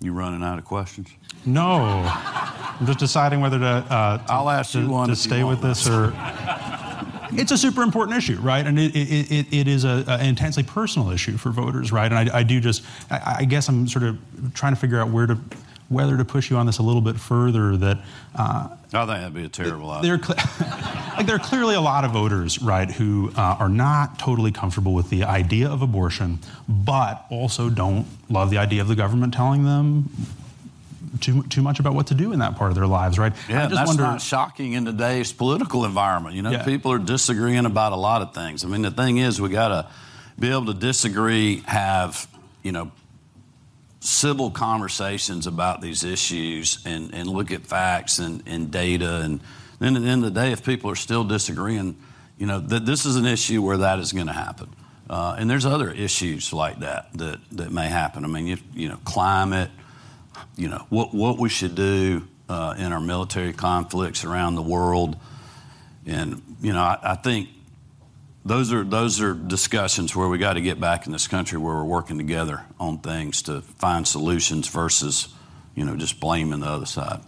[0.00, 1.08] You running out of questions?
[1.46, 3.66] No, I'm just deciding whether to.
[3.66, 6.12] Uh, to I'll ask to, you one to stay with this or.
[7.34, 8.66] It's a super important issue, right?
[8.66, 12.12] And it, it, it, it is a, an intensely personal issue for voters, right?
[12.12, 14.18] And I, I do just, I, I, guess I'm sort of
[14.52, 15.38] trying to figure out where to,
[15.92, 17.76] whether to push you on this a little bit further.
[17.76, 17.98] That
[18.34, 18.76] uh, I
[19.06, 20.16] think that'd be a terrible idea.
[20.18, 20.36] there,
[21.16, 24.94] like there are clearly a lot of voters, right, who uh, are not totally comfortable
[24.94, 29.64] with the idea of abortion, but also don't love the idea of the government telling
[29.64, 30.08] them
[31.20, 33.32] too too much about what to do in that part of their lives, right?
[33.48, 34.02] Yeah, I just that's wonder.
[34.02, 36.34] not shocking in today's political environment.
[36.34, 36.64] You know, Yeah.
[36.64, 38.64] people are disagreeing about a lot of things.
[38.64, 39.86] I mean, the thing is, we got to
[40.38, 42.26] be able to disagree, have
[42.62, 42.90] you know,
[44.02, 49.20] civil conversations about these issues, and and look at facts and, and data.
[49.20, 49.40] And
[49.78, 51.96] then at the end of the day, if people are still disagreeing,
[52.38, 54.68] you know, that this is an issue where that is going to happen.
[55.10, 58.24] Uh, and there's other issues like that that that may happen.
[58.24, 59.70] I mean, you, you know, climate
[60.56, 65.16] you know what what we should do uh, in our military conflicts around the world,
[66.06, 67.48] and you know I, I think
[68.44, 71.74] those are those are discussions where we got to get back in this country where
[71.74, 75.28] we're working together on things to find solutions versus
[75.74, 77.20] you know just blaming the other side.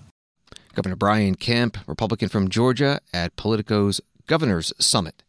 [0.74, 5.22] Governor Brian Kemp, Republican from Georgia, at Politico's Governors Summit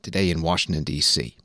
[0.00, 1.36] today in Washington, D.C.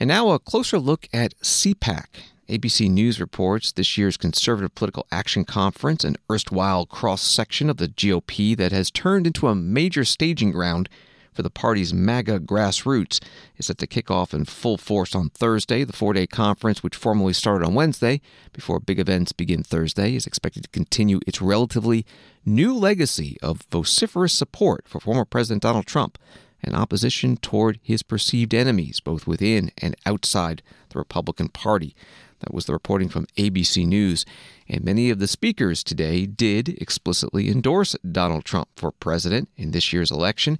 [0.00, 2.06] And now a closer look at CPAC.
[2.48, 7.88] ABC News reports this year's Conservative Political Action Conference, an erstwhile cross section of the
[7.88, 10.88] GOP that has turned into a major staging ground
[11.32, 13.22] for the party's MAGA grassroots,
[13.56, 15.84] is set to kick off in full force on Thursday.
[15.84, 18.20] The four day conference, which formally started on Wednesday
[18.52, 22.04] before big events begin Thursday, is expected to continue its relatively
[22.44, 26.18] new legacy of vociferous support for former President Donald Trump
[26.62, 31.94] and opposition toward his perceived enemies, both within and outside the Republican Party.
[32.40, 34.24] That was the reporting from ABC News.
[34.68, 39.92] And many of the speakers today did explicitly endorse Donald Trump for president in this
[39.92, 40.58] year's election.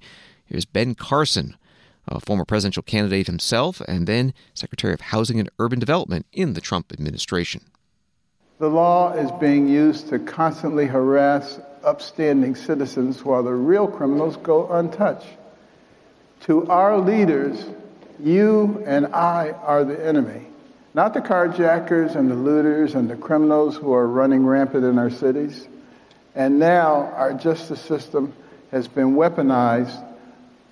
[0.53, 1.57] Here's Ben Carson,
[2.07, 6.61] a former presidential candidate himself, and then Secretary of Housing and Urban Development in the
[6.61, 7.63] Trump administration.
[8.59, 14.71] The law is being used to constantly harass upstanding citizens while the real criminals go
[14.71, 15.25] untouched.
[16.41, 17.65] To our leaders,
[18.19, 20.45] you and I are the enemy,
[20.93, 25.09] not the carjackers and the looters and the criminals who are running rampant in our
[25.09, 25.67] cities.
[26.35, 28.33] And now our justice system
[28.69, 30.11] has been weaponized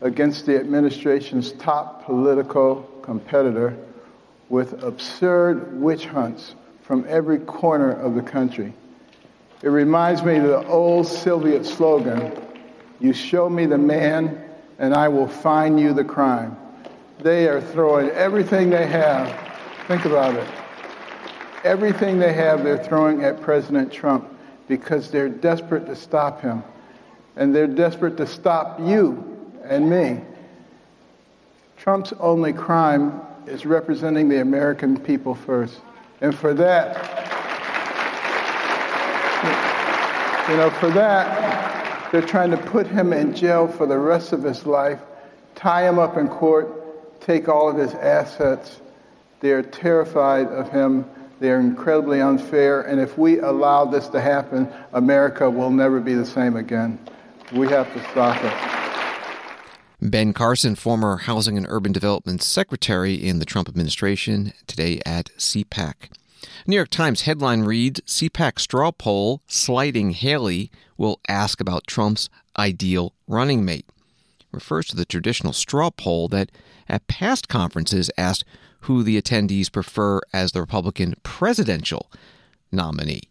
[0.01, 3.77] against the administration's top political competitor
[4.49, 8.73] with absurd witch hunts from every corner of the country.
[9.61, 12.33] It reminds me of the old Soviet slogan
[12.99, 14.43] You show me the man,
[14.77, 16.57] and I will find you the crime.
[17.19, 19.27] They are throwing everything they have.
[19.87, 20.47] Think about it.
[21.63, 24.27] Everything they have, they're throwing at President Trump
[24.67, 26.63] because they're desperate to stop him.
[27.35, 29.30] And they're desperate to stop you
[29.71, 30.19] and me.
[31.77, 35.79] Trump's only crime is representing the American people first.
[36.19, 36.97] And for that,
[40.49, 44.43] you know, for that, they're trying to put him in jail for the rest of
[44.43, 44.99] his life,
[45.55, 48.81] tie him up in court, take all of his assets.
[49.39, 51.05] They're terrified of him.
[51.39, 52.81] They're incredibly unfair.
[52.81, 56.99] And if we allow this to happen, America will never be the same again.
[57.53, 58.80] We have to stop it.
[60.03, 66.09] Ben Carson, former Housing and Urban Development Secretary in the Trump administration, today at CPAC.
[66.65, 73.13] New York Times headline reads CPAC straw poll slighting Haley will ask about Trump's ideal
[73.27, 73.85] running mate.
[74.51, 76.51] refers to the traditional straw poll that
[76.89, 78.43] at past conferences asked
[78.81, 82.11] who the attendees prefer as the Republican presidential
[82.71, 83.29] nominee.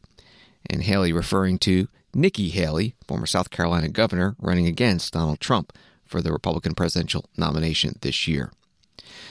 [0.66, 5.72] And Haley referring to Nikki Haley, former South Carolina governor, running against Donald Trump
[6.10, 8.50] for the Republican presidential nomination this year.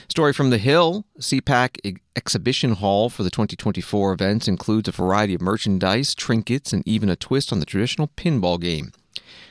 [0.08, 5.40] Story from The Hill CPAC exhibition hall for the 2024 events includes a variety of
[5.40, 8.92] merchandise, trinkets, and even a twist on the traditional pinball game.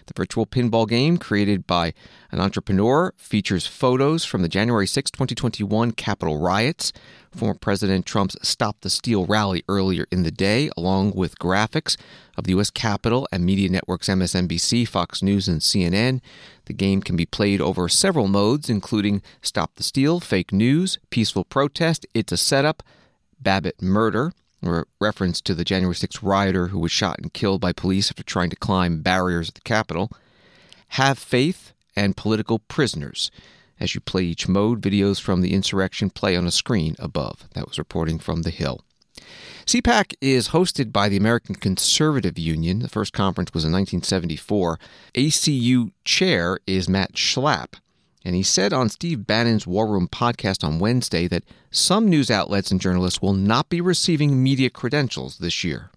[0.08, 1.94] The virtual pinball game, created by
[2.32, 6.92] an entrepreneur, features photos from the January 6, 2021 Capitol riots,
[7.32, 11.96] former President Trump's Stop the Steal rally earlier in the day, along with graphics
[12.38, 12.72] of the U.S.
[12.72, 16.22] Capitol and media networks MSNBC, Fox News, and CNN.
[16.70, 21.44] The game can be played over several modes, including Stop the Steal, Fake News, Peaceful
[21.44, 22.84] Protest, It's a Setup,
[23.42, 27.74] Babbitt Murder, a reference to the January 6th rioter who was shot and killed by
[27.74, 30.12] police after trying to climb barriers at the Capitol.
[30.90, 33.32] Have Faith and Political Prisoners.
[33.80, 37.48] As you play each mode, videos from the insurrection play on a screen above.
[37.56, 38.82] That was reporting from The Hill.
[39.70, 42.80] CPAC is hosted by the American Conservative Union.
[42.80, 44.80] The first conference was in 1974.
[45.14, 47.76] ACU chair is Matt Schlapp.
[48.26, 52.72] And he said on Steve Bannon's War Room podcast on Wednesday that some news outlets
[52.72, 55.92] and journalists will not be receiving media credentials this year.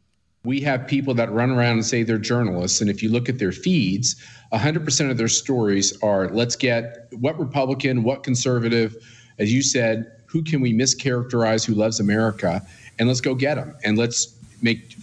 [0.45, 3.39] We have people that run around and say they're journalists, and if you look at
[3.39, 8.95] their feeds, 100% of their stories are let's get what Republican, what conservative,
[9.39, 12.61] as you said, who can we mischaracterize who loves America,
[12.99, 14.97] and let's go get them, and let's make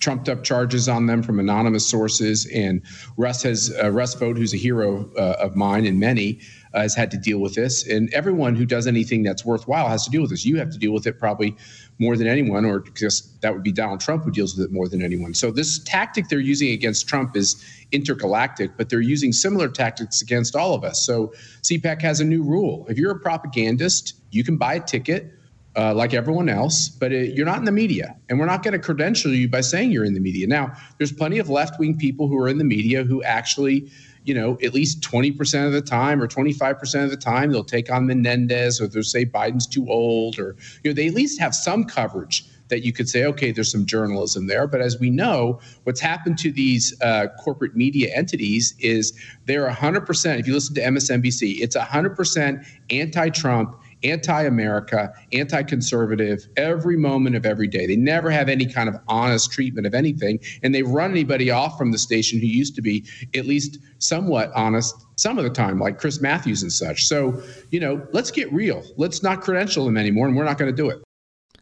[0.00, 2.46] trumped up charges on them from anonymous sources.
[2.46, 2.82] And
[3.16, 6.40] Russ has uh, Russ Vought, who's a hero uh, of mine and many,
[6.72, 7.86] uh, has had to deal with this.
[7.86, 10.44] And everyone who does anything that's worthwhile has to deal with this.
[10.44, 11.54] You have to deal with it probably
[11.98, 14.88] more than anyone, or just that would be Donald Trump who deals with it more
[14.88, 15.34] than anyone.
[15.34, 17.62] So this tactic they're using against Trump is
[17.92, 21.04] intergalactic, but they're using similar tactics against all of us.
[21.04, 25.34] So CPAC has a new rule: if you're a propagandist, you can buy a ticket
[25.76, 28.16] uh, like everyone else, but it, you're not in the media.
[28.28, 30.46] And we're not going to credential you by saying you're in the media.
[30.46, 33.90] Now, there's plenty of left wing people who are in the media who actually,
[34.24, 37.90] you know, at least 20% of the time or 25% of the time, they'll take
[37.90, 41.54] on Menendez or they'll say Biden's too old or, you know, they at least have
[41.54, 44.66] some coverage that you could say, okay, there's some journalism there.
[44.66, 49.12] But as we know, what's happened to these uh, corporate media entities is
[49.46, 56.46] they're 100%, if you listen to MSNBC, it's 100% anti Trump anti America, anti conservative
[56.56, 57.86] every moment of every day.
[57.86, 60.40] They never have any kind of honest treatment of anything.
[60.62, 64.50] And they run anybody off from the station who used to be at least somewhat
[64.54, 67.04] honest some of the time, like Chris Matthews and such.
[67.04, 68.82] So, you know, let's get real.
[68.96, 71.02] Let's not credential them anymore, and we're not going to do it.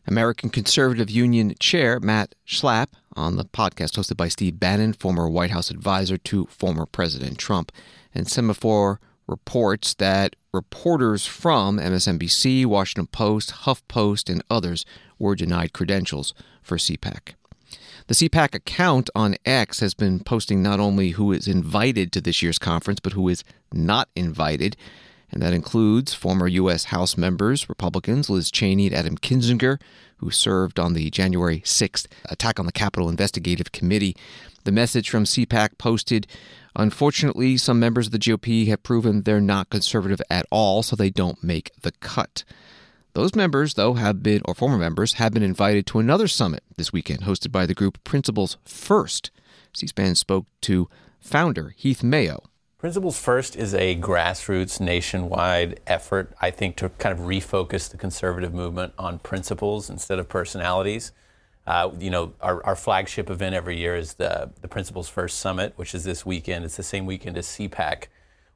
[0.06, 5.50] American Conservative Union Chair Matt Schlapp on the podcast hosted by Steve Bannon, former White
[5.50, 7.72] House advisor to former President Trump.
[8.14, 8.98] And Semafor
[9.28, 14.84] reports that reporters from MSNBC, Washington Post, HuffPost, and others
[15.18, 17.34] were denied credentials for CPAC.
[18.06, 22.42] The CPAC account on X has been posting not only who is invited to this
[22.42, 24.76] year's conference, but who is not invited.
[25.30, 26.84] And that includes former U.S.
[26.84, 29.78] House members, Republicans Liz Cheney and Adam Kinzinger,
[30.16, 34.16] who served on the January 6th attack on the Capitol Investigative Committee.
[34.64, 36.26] The message from CPAC posted
[36.76, 41.10] Unfortunately, some members of the GOP have proven they're not conservative at all, so they
[41.10, 42.44] don't make the cut.
[43.14, 46.92] Those members, though, have been, or former members, have been invited to another summit this
[46.92, 49.30] weekend hosted by the group Principles First.
[49.72, 50.88] C SPAN spoke to
[51.18, 52.44] founder Heath Mayo.
[52.78, 58.54] Principles First is a grassroots nationwide effort, I think, to kind of refocus the conservative
[58.54, 61.10] movement on principles instead of personalities.
[61.68, 65.74] Uh, you know, our, our, flagship event every year is the, the Principles First Summit,
[65.76, 66.64] which is this weekend.
[66.64, 68.04] It's the same weekend as CPAC,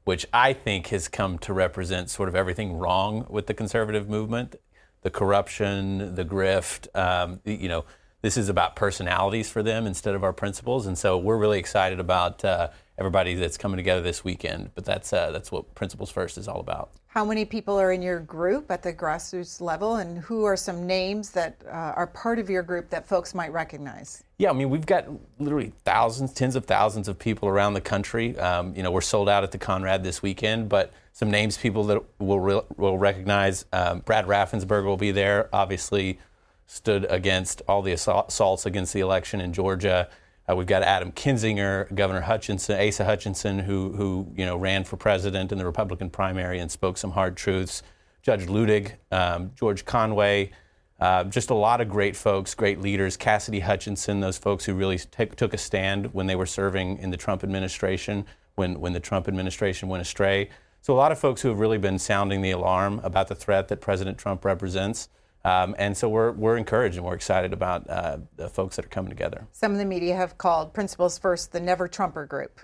[0.03, 4.55] which I think has come to represent sort of everything wrong with the conservative movement
[5.03, 6.87] the corruption, the grift.
[6.97, 7.85] Um, you know,
[8.23, 10.87] this is about personalities for them instead of our principles.
[10.87, 14.71] And so we're really excited about uh, everybody that's coming together this weekend.
[14.73, 16.91] But that's uh, that's what Principles First is all about.
[17.13, 20.87] How many people are in your group at the grassroots level, and who are some
[20.87, 24.23] names that uh, are part of your group that folks might recognize?
[24.39, 25.05] Yeah, I mean, we've got
[25.37, 28.35] literally thousands, tens of thousands of people around the country.
[28.39, 31.83] Um, you know, we're sold out at the Conrad this weekend, but some names people
[31.83, 33.65] that will re- will recognize.
[33.71, 35.49] Um, Brad Raffensperger will be there.
[35.53, 36.17] Obviously,
[36.65, 40.09] stood against all the assaults against the election in Georgia.
[40.49, 44.97] Uh, we've got Adam Kinzinger, Governor Hutchinson, Asa Hutchinson, who, who you know ran for
[44.97, 47.81] president in the Republican primary and spoke some hard truths.
[48.21, 50.51] Judge Luttig, um, George Conway,
[50.99, 53.17] uh, just a lot of great folks, great leaders.
[53.17, 57.09] Cassidy Hutchinson, those folks who really t- took a stand when they were serving in
[57.09, 58.25] the Trump administration,
[58.55, 60.49] when, when the Trump administration went astray.
[60.81, 63.67] So a lot of folks who have really been sounding the alarm about the threat
[63.69, 65.09] that President Trump represents.
[65.45, 68.89] Um, and so we're, we're encouraged and we're excited about uh, the folks that are
[68.89, 69.45] coming together.
[69.51, 72.61] Some of the media have called Principles First the Never Trumper group.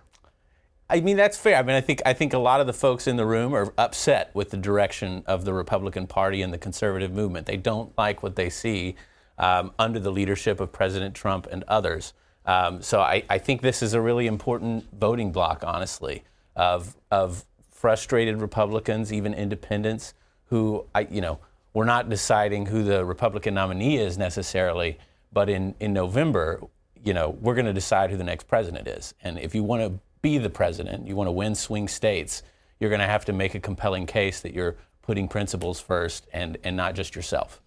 [0.90, 1.58] I mean that's fair.
[1.58, 3.72] I mean I think I think a lot of the folks in the room are
[3.78, 7.46] upset with the direction of the Republican Party and the conservative movement.
[7.46, 8.96] They don't like what they see
[9.38, 12.14] um, under the leadership of President Trump and others.
[12.46, 16.24] Um, so I, I, think this is a really important voting block, honestly,
[16.56, 20.16] of of frustrated Republicans, even independents,
[20.46, 21.40] who I you know
[21.80, 24.98] we're not deciding who the Republican nominee is necessarily,
[25.32, 26.62] but in, in November,
[27.02, 29.14] you know, we're going to decide who the next president is.
[29.24, 32.44] And if you want to be the president, you want to win swing states,
[32.82, 36.58] you're going to have to make a compelling case that you're putting principles first and,
[36.66, 37.62] and not just yourself.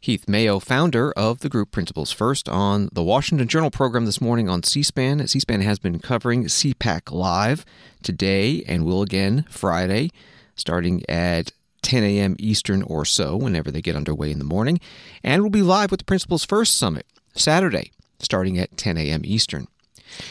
[0.00, 4.48] Heath Mayo, founder of the group Principles First, on the Washington Journal program this morning
[4.48, 5.26] on C SPAN.
[5.26, 7.66] C SPAN has been covering CPAC live
[8.02, 10.08] today and will again Friday,
[10.54, 11.52] starting at
[11.82, 12.36] 10 a.m.
[12.38, 14.80] Eastern or so, whenever they get underway in the morning.
[15.22, 19.22] And we'll be live with the Principles First Summit Saturday, starting at 10 a.m.
[19.24, 19.66] Eastern.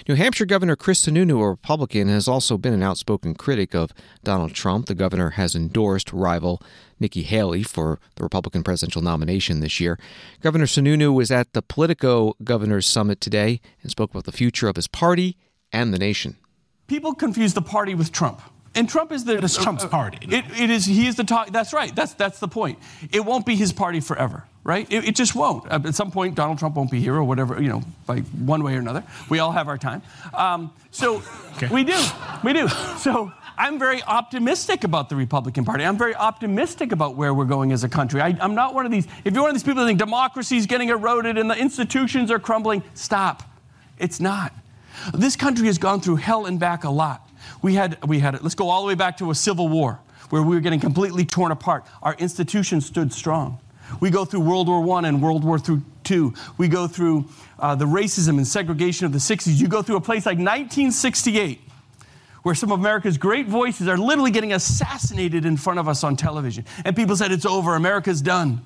[0.07, 3.91] New Hampshire Governor Chris Sununu, a Republican, has also been an outspoken critic of
[4.23, 4.87] Donald Trump.
[4.87, 6.61] The governor has endorsed rival
[6.99, 9.97] Nikki Haley for the Republican presidential nomination this year.
[10.41, 14.75] Governor Sununu was at the Politico Governors Summit today and spoke about the future of
[14.75, 15.37] his party
[15.71, 16.37] and the nation.
[16.87, 18.41] People confuse the party with Trump.
[18.75, 19.37] And Trump is the.
[19.37, 20.19] It's Trump's uh, party.
[20.21, 20.85] It, it is.
[20.85, 21.51] He is the talk.
[21.51, 21.95] That's right.
[21.95, 22.77] That's that's the point.
[23.11, 24.91] It won't be his party forever, right?
[24.91, 25.69] It, it just won't.
[25.71, 27.61] At some point, Donald Trump won't be here, or whatever.
[27.61, 29.03] You know, like one way or another.
[29.29, 30.01] We all have our time.
[30.33, 31.23] Um, so
[31.57, 31.67] okay.
[31.67, 31.99] we do.
[32.43, 32.67] We do.
[32.99, 35.83] So I'm very optimistic about the Republican Party.
[35.83, 38.21] I'm very optimistic about where we're going as a country.
[38.21, 39.05] I, am not one of these.
[39.25, 42.31] If you're one of these people that think democracy is getting eroded and the institutions
[42.31, 43.43] are crumbling, stop.
[43.97, 44.53] It's not.
[45.13, 47.28] This country has gone through hell and back a lot.
[47.61, 50.41] We had, we had, let's go all the way back to a civil war where
[50.41, 51.85] we were getting completely torn apart.
[52.01, 53.59] Our institutions stood strong.
[53.99, 55.59] We go through World War I and World War
[56.09, 56.31] II.
[56.57, 57.25] We go through
[57.57, 59.59] uh, the racism and segregation of the 60s.
[59.59, 61.59] You go through a place like 1968,
[62.43, 66.15] where some of America's great voices are literally getting assassinated in front of us on
[66.15, 66.65] television.
[66.85, 68.61] And people said, it's over, America's done.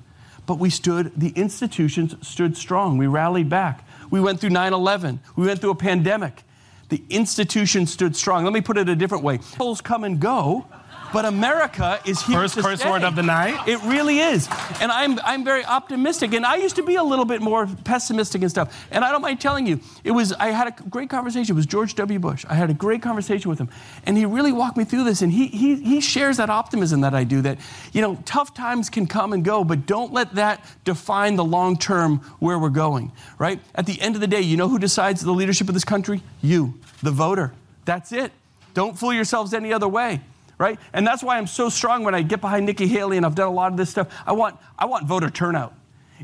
[0.46, 2.98] But we stood, the institutions stood strong.
[2.98, 3.86] We rallied back.
[4.10, 5.20] We went through 9 11.
[5.36, 6.42] We went through a pandemic.
[6.88, 8.44] The institution stood strong.
[8.44, 9.38] Let me put it a different way.
[9.38, 10.66] Polls come and go,
[11.14, 12.90] but America is here First to curse stay.
[12.90, 13.68] word of the night.
[13.68, 14.48] It really is,
[14.80, 16.34] and I'm I'm very optimistic.
[16.34, 18.86] And I used to be a little bit more pessimistic and stuff.
[18.90, 21.66] And I don't mind telling you, it was I had a great conversation It was
[21.66, 22.18] George W.
[22.18, 22.44] Bush.
[22.50, 23.68] I had a great conversation with him,
[24.04, 25.22] and he really walked me through this.
[25.22, 27.40] And he he he shares that optimism that I do.
[27.42, 27.58] That
[27.92, 31.78] you know, tough times can come and go, but don't let that define the long
[31.78, 33.12] term where we're going.
[33.38, 35.84] Right at the end of the day, you know who decides the leadership of this
[35.84, 36.22] country?
[36.42, 37.52] You, the voter.
[37.84, 38.32] That's it.
[38.74, 40.20] Don't fool yourselves any other way
[40.58, 40.78] right?
[40.92, 43.48] And that's why I'm so strong when I get behind Nikki Haley and I've done
[43.48, 44.08] a lot of this stuff.
[44.26, 45.74] I want, I want voter turnout.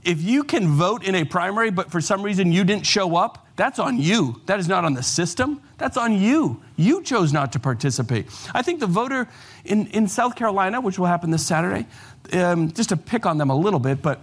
[0.04, 3.46] If you can vote in a primary, but for some reason you didn't show up,
[3.56, 4.40] that's on you.
[4.46, 5.60] That is not on the system.
[5.76, 6.62] That's on you.
[6.76, 8.26] You chose not to participate.
[8.54, 9.28] I think the voter
[9.64, 11.86] in, in South Carolina, which will happen this Saturday,
[12.32, 14.20] um, just to pick on them a little bit, but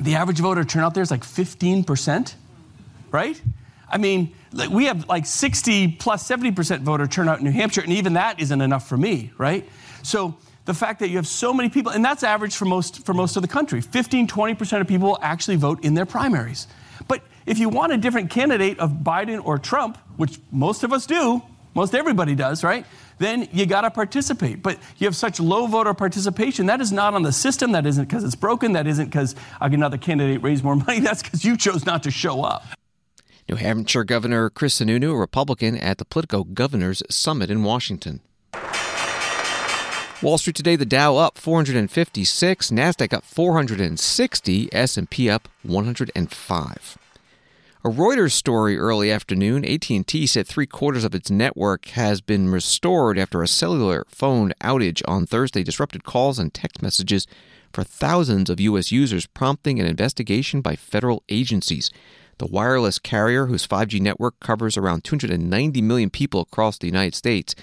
[0.00, 2.34] the average voter turnout there is like 15%,
[3.10, 3.40] right?
[3.88, 4.34] I mean,
[4.70, 8.60] we have like 60 plus 70% voter turnout in New Hampshire, and even that isn't
[8.60, 9.68] enough for me, right?
[10.02, 13.14] So the fact that you have so many people, and that's average for most, for
[13.14, 16.66] most of the country 15, 20% of people actually vote in their primaries.
[17.08, 21.06] But if you want a different candidate of Biden or Trump, which most of us
[21.06, 21.42] do,
[21.74, 22.84] most everybody does, right?
[23.20, 24.62] then you got to participate.
[24.62, 26.66] But you have such low voter participation.
[26.66, 27.72] That is not on the system.
[27.72, 28.72] That isn't because it's broken.
[28.72, 31.00] That isn't because another candidate raised more money.
[31.00, 32.64] That's because you chose not to show up.
[33.50, 38.20] New Hampshire Governor Chris Sununu, a Republican, at the Politico Governors Summit in Washington.
[40.22, 46.98] Wall Street today, the Dow up 456, Nasdaq up 460, S&P up 105.
[47.84, 53.18] A Reuters story early afternoon, AT&T said 3 quarters of its network has been restored
[53.18, 57.26] after a cellular phone outage on Thursday disrupted calls and text messages
[57.72, 61.90] for thousands of US users, prompting an investigation by federal agencies.
[62.40, 67.54] The wireless carrier, whose 5G network covers around 290 million people across the United States,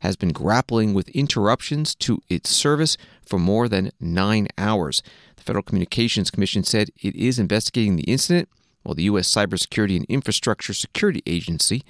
[0.00, 5.04] has been grappling with interruptions to its service for more than nine hours.
[5.36, 8.48] The Federal Communications Commission said it is investigating the incident,
[8.82, 9.32] while the U.S.
[9.32, 11.84] Cybersecurity and Infrastructure Security Agency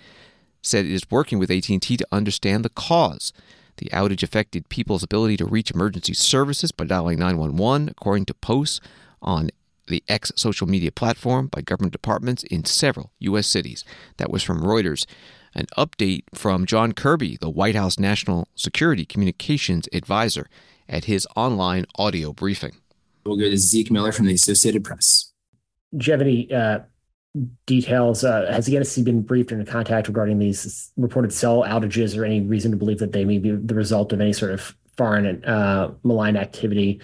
[0.60, 3.32] said it is working with AT&T to understand the cause.
[3.78, 8.82] The outage affected people's ability to reach emergency services by dialing 911, according to posts
[9.22, 9.48] on
[9.86, 13.46] the X social media platform by government departments in several U.S.
[13.46, 13.84] cities.
[14.16, 15.06] That was from Reuters
[15.54, 20.48] an update from John Kirby, the White House National Security Communications Advisor,
[20.88, 22.72] at his online audio briefing.
[23.24, 25.32] We'll go to Zeke Miller from the Associated Press.
[25.96, 26.80] Do you have any uh,
[27.66, 28.24] details?
[28.24, 32.24] Uh, has the NSC been briefed or in contact regarding these reported cell outages or
[32.24, 35.42] any reason to believe that they may be the result of any sort of foreign
[35.44, 37.00] uh, malign activity?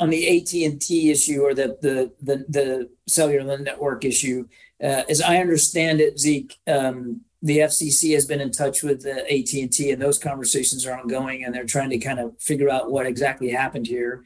[0.00, 4.48] On the AT&T issue or the, the, the, the cellular network issue,
[4.82, 9.20] uh, as I understand it, Zeke, um, the FCC has been in touch with the
[9.30, 13.06] AT&T and those conversations are ongoing and they're trying to kind of figure out what
[13.06, 14.24] exactly happened here.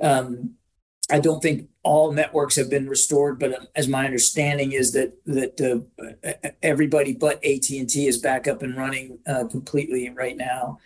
[0.00, 0.54] Um,
[1.10, 5.60] I don't think all networks have been restored, but as my understanding is that that
[6.24, 10.78] uh, everybody but AT&T is back up and running uh, completely right now.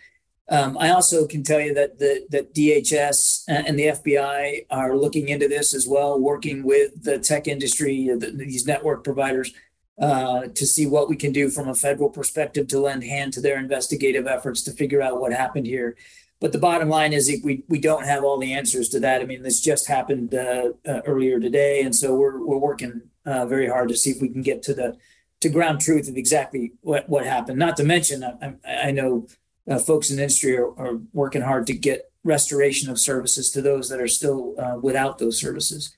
[0.51, 5.29] Um, I also can tell you that the that DHS and the FBI are looking
[5.29, 9.53] into this as well, working with the tech industry, the, these network providers
[9.97, 13.41] uh, to see what we can do from a federal perspective to lend hand to
[13.41, 15.95] their investigative efforts to figure out what happened here.
[16.41, 19.21] But the bottom line is we, we don't have all the answers to that.
[19.21, 23.45] I mean, this just happened uh, uh, earlier today, and so we're we're working uh,
[23.45, 24.97] very hard to see if we can get to the
[25.39, 27.57] to ground truth of exactly what what happened.
[27.57, 29.27] Not to mention, I, I know
[29.69, 33.89] uh, folks in industry are, are, working hard to get restoration of services to those
[33.89, 35.95] that are still uh, without those services.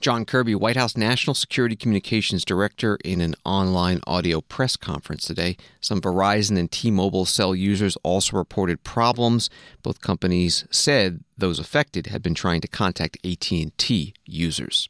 [0.00, 5.56] John Kirby, White House National Security Communications Director, in an online audio press conference today.
[5.80, 9.50] Some Verizon and T Mobile cell users also reported problems.
[9.82, 14.88] Both companies said those affected had been trying to contact AT&T users.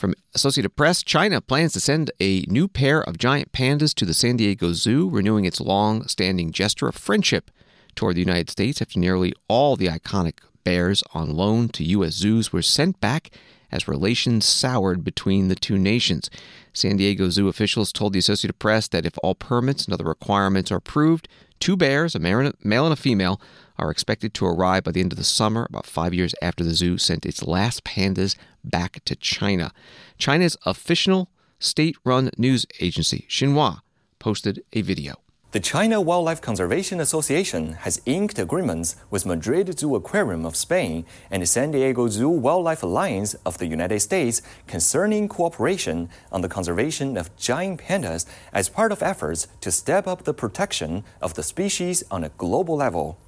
[0.00, 4.14] From Associated Press, China plans to send a new pair of giant pandas to the
[4.14, 7.50] San Diego Zoo, renewing its long standing gesture of friendship
[7.94, 12.14] toward the United States after nearly all the iconic bears on loan to U.S.
[12.14, 13.30] zoos were sent back
[13.70, 16.30] as relations soured between the two nations.
[16.72, 20.70] San Diego Zoo officials told the Associated Press that if all permits and other requirements
[20.70, 23.40] are approved, two bears, a male and a female,
[23.78, 26.74] are expected to arrive by the end of the summer, about five years after the
[26.74, 29.72] zoo sent its last pandas back to China.
[30.18, 33.80] China's official state run news agency, Xinhua,
[34.18, 35.16] posted a video.
[35.52, 41.42] The China Wildlife Conservation Association has inked agreements with Madrid Zoo Aquarium of Spain and
[41.42, 47.16] the San Diego Zoo Wildlife Alliance of the United States concerning cooperation on the conservation
[47.16, 52.04] of giant pandas as part of efforts to step up the protection of the species
[52.12, 53.18] on a global level.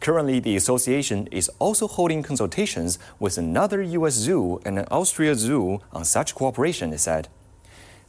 [0.00, 4.14] Currently, the association is also holding consultations with another U.S.
[4.14, 7.28] zoo and an Austria zoo on such cooperation, it said.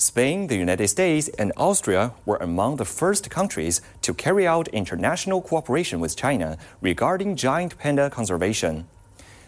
[0.02, 5.42] Spain, the United States, and Austria were among the first countries to carry out international
[5.42, 8.88] cooperation with China regarding giant panda conservation.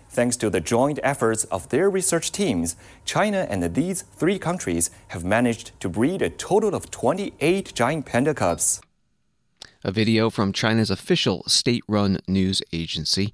[0.09, 2.75] Thanks to the joint efforts of their research teams,
[3.05, 8.33] China and these three countries have managed to breed a total of 28 giant panda
[8.33, 8.81] cubs.
[9.85, 13.31] A video from China's official state run news agency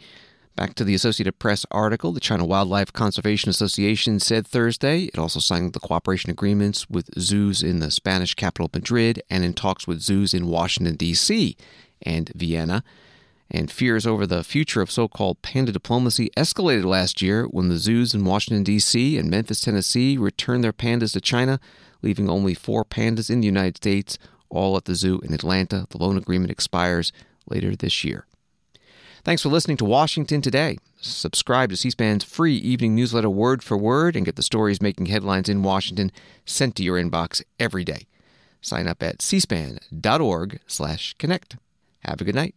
[0.58, 5.40] Back to the Associated Press article, the China Wildlife Conservation Association said Thursday it also
[5.40, 10.02] signed the cooperation agreements with zoos in the Spanish capital Madrid and in talks with
[10.02, 11.56] zoos in Washington, D.C.
[12.02, 12.84] and Vienna.
[13.52, 17.78] And fears over the future of so called panda diplomacy escalated last year when the
[17.78, 19.16] zoos in Washington, D.C.
[19.16, 21.60] and Memphis, Tennessee returned their pandas to China,
[22.02, 24.18] leaving only four pandas in the United States,
[24.50, 25.86] all at the zoo in Atlanta.
[25.92, 27.14] The loan agreement expires
[27.48, 28.26] later this year.
[29.28, 30.78] Thanks for listening to Washington Today.
[31.02, 35.08] Subscribe to C SPAN's free evening newsletter word for word and get the stories making
[35.08, 36.14] headlines in Washington
[36.46, 38.08] sent to your inbox every day.
[38.62, 41.58] Sign up at cspan.org slash connect.
[42.06, 42.56] Have a good night.